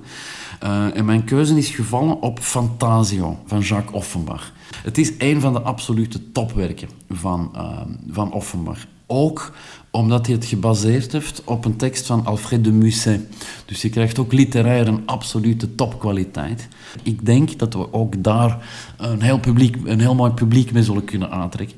Uh, 0.63 0.97
en 0.97 1.05
mijn 1.05 1.23
keuze 1.23 1.57
is 1.57 1.69
gevallen 1.69 2.21
op 2.21 2.39
Fantasio 2.39 3.37
van 3.45 3.59
Jacques 3.59 3.95
Offenbach. 3.95 4.51
Het 4.83 4.97
is 4.97 5.13
een 5.17 5.41
van 5.41 5.53
de 5.53 5.61
absolute 5.61 6.31
topwerken 6.31 6.89
van, 7.09 7.51
uh, 7.55 7.81
van 8.09 8.31
Offenbach. 8.31 8.85
Ook 9.07 9.51
omdat 9.91 10.25
hij 10.25 10.35
het 10.35 10.45
gebaseerd 10.45 11.11
heeft 11.11 11.41
op 11.43 11.65
een 11.65 11.75
tekst 11.75 12.05
van 12.05 12.25
Alfred 12.25 12.63
de 12.63 12.71
Musset. 12.71 13.21
Dus 13.65 13.81
je 13.81 13.89
krijgt 13.89 14.19
ook 14.19 14.33
literair 14.33 14.87
een 14.87 15.05
absolute 15.05 15.75
topkwaliteit. 15.75 16.67
Ik 17.03 17.25
denk 17.25 17.59
dat 17.59 17.73
we 17.73 17.93
ook 17.93 18.23
daar 18.23 18.69
een 18.97 19.21
heel, 19.21 19.39
publiek, 19.39 19.75
een 19.83 19.99
heel 19.99 20.15
mooi 20.15 20.31
publiek 20.31 20.71
mee 20.71 20.83
zullen 20.83 21.03
kunnen 21.03 21.31
aantrekken. 21.31 21.77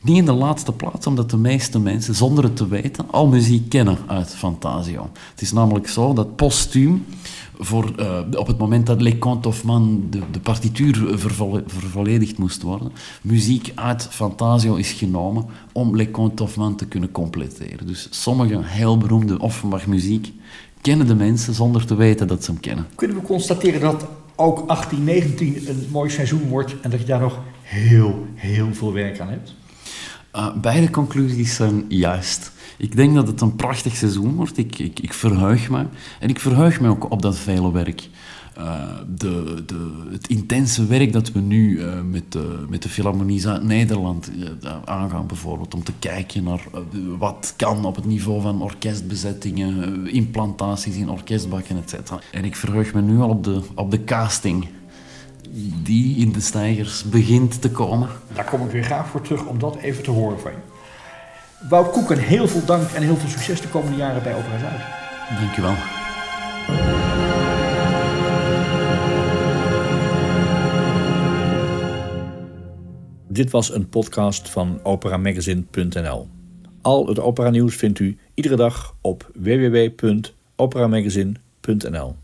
Niet 0.00 0.16
in 0.16 0.24
de 0.24 0.32
laatste 0.32 0.72
plaats, 0.72 1.06
omdat 1.06 1.30
de 1.30 1.36
meeste 1.36 1.78
mensen, 1.78 2.14
zonder 2.14 2.44
het 2.44 2.56
te 2.56 2.68
weten, 2.68 3.10
al 3.10 3.26
muziek 3.26 3.68
kennen 3.68 3.98
uit 4.06 4.34
Fantasio. 4.34 5.10
Het 5.30 5.40
is 5.40 5.52
namelijk 5.52 5.88
zo 5.88 6.12
dat 6.12 6.36
postuum 6.36 7.04
voor, 7.58 7.92
uh, 8.00 8.18
op 8.36 8.46
het 8.46 8.58
moment 8.58 8.86
dat 8.86 9.00
Le 9.00 9.18
Conte 9.18 9.48
of 9.48 9.64
Man 9.64 10.06
de, 10.10 10.20
de 10.30 10.40
partituur 10.40 11.18
vervo 11.18 11.60
vervolledigd 11.66 12.38
moest 12.38 12.62
worden, 12.62 12.92
muziek 13.22 13.72
uit 13.74 14.08
Fantasio 14.10 14.74
is 14.74 14.92
genomen 14.92 15.46
om 15.72 15.96
Le 15.96 16.10
Conte 16.10 16.42
of 16.42 16.56
Man 16.56 16.76
te 16.76 16.86
kunnen 16.86 17.10
completeren. 17.10 17.86
Dus 17.86 18.08
sommige 18.10 18.60
heel 18.62 18.98
beroemde 18.98 19.38
Offenbach 19.38 19.86
muziek 19.86 20.32
kennen 20.80 21.06
de 21.06 21.14
mensen 21.14 21.54
zonder 21.54 21.86
te 21.86 21.94
weten 21.94 22.26
dat 22.26 22.44
ze 22.44 22.50
hem 22.50 22.60
kennen. 22.60 22.86
Kunnen 22.94 23.16
we 23.16 23.22
constateren 23.22 23.80
dat 23.80 24.06
ook 24.34 24.68
1819 24.68 25.68
een 25.68 25.88
mooi 25.90 26.10
seizoen 26.10 26.48
wordt 26.48 26.80
en 26.80 26.90
dat 26.90 27.00
je 27.00 27.06
daar 27.06 27.20
nog 27.20 27.38
heel, 27.62 28.26
heel 28.34 28.74
veel 28.74 28.92
werk 28.92 29.20
aan 29.20 29.28
hebt? 29.28 29.54
Uh, 30.36 30.56
beide 30.56 30.90
conclusies 30.90 31.54
zijn 31.54 31.84
juist. 31.88 32.52
Ik 32.76 32.96
denk 32.96 33.14
dat 33.14 33.26
het 33.26 33.40
een 33.40 33.56
prachtig 33.56 33.96
seizoen 33.96 34.34
wordt. 34.34 34.58
Ik, 34.58 34.78
ik, 34.78 35.00
ik 35.00 35.12
verheug 35.12 35.70
me. 35.70 35.86
En 36.20 36.28
ik 36.28 36.40
verheug 36.40 36.80
me 36.80 36.88
ook 36.88 37.10
op 37.10 37.22
dat 37.22 37.38
vele 37.38 37.72
werk. 37.72 38.08
Uh, 38.58 38.84
de, 39.16 39.62
de, 39.66 40.08
het 40.10 40.28
intense 40.28 40.86
werk 40.86 41.12
dat 41.12 41.32
we 41.32 41.40
nu 41.40 41.78
uh, 41.78 42.00
met, 42.00 42.32
de, 42.32 42.64
met 42.68 42.82
de 42.82 42.88
Philharmonie 42.88 43.40
Zuid-Nederland 43.40 44.30
uh, 44.62 44.76
aangaan, 44.84 45.26
bijvoorbeeld, 45.26 45.74
om 45.74 45.84
te 45.84 45.92
kijken 45.98 46.44
naar 46.44 46.62
wat 47.18 47.54
kan 47.56 47.84
op 47.84 47.96
het 47.96 48.04
niveau 48.04 48.40
van 48.40 48.62
orkestbezettingen, 48.62 50.06
implantaties 50.12 50.96
in 50.96 51.10
orkestbakken, 51.10 51.76
etc. 51.76 52.12
En 52.32 52.44
ik 52.44 52.56
verheug 52.56 52.94
me 52.94 53.02
nu 53.02 53.20
al 53.20 53.28
op 53.28 53.44
de, 53.44 53.60
op 53.74 53.90
de 53.90 54.04
casting 54.04 54.68
die 55.82 56.16
in 56.16 56.32
de 56.32 56.40
stijgers 56.40 57.04
begint 57.04 57.60
te 57.60 57.70
komen. 57.70 58.08
Daar 58.34 58.50
kom 58.50 58.64
ik 58.64 58.70
weer 58.70 58.84
graag 58.84 59.08
voor 59.08 59.20
terug 59.20 59.46
om 59.46 59.58
dat 59.58 59.76
even 59.76 60.02
te 60.02 60.10
horen 60.10 60.40
van 60.40 60.50
je. 60.50 60.73
Wout 61.68 61.90
Koeken, 61.90 62.18
heel 62.18 62.48
veel 62.48 62.64
dank 62.64 62.90
en 62.90 63.02
heel 63.02 63.16
veel 63.16 63.28
succes 63.28 63.60
de 63.60 63.68
komende 63.68 63.96
jaren 63.96 64.22
bij 64.22 64.34
Opera 64.34 64.58
Zuid. 64.58 64.80
Dank 65.40 65.54
je 65.54 65.62
wel. 65.62 65.74
Dit 73.28 73.50
was 73.50 73.74
een 73.74 73.88
podcast 73.88 74.48
van 74.48 74.80
operamagazine.nl. 74.82 76.28
Al 76.82 77.06
het 77.06 77.20
opera 77.20 77.50
nieuws 77.50 77.76
vindt 77.76 77.98
u 77.98 78.18
iedere 78.34 78.56
dag 78.56 78.96
op 79.00 79.30
www.operamagazine.nl. 79.34 82.23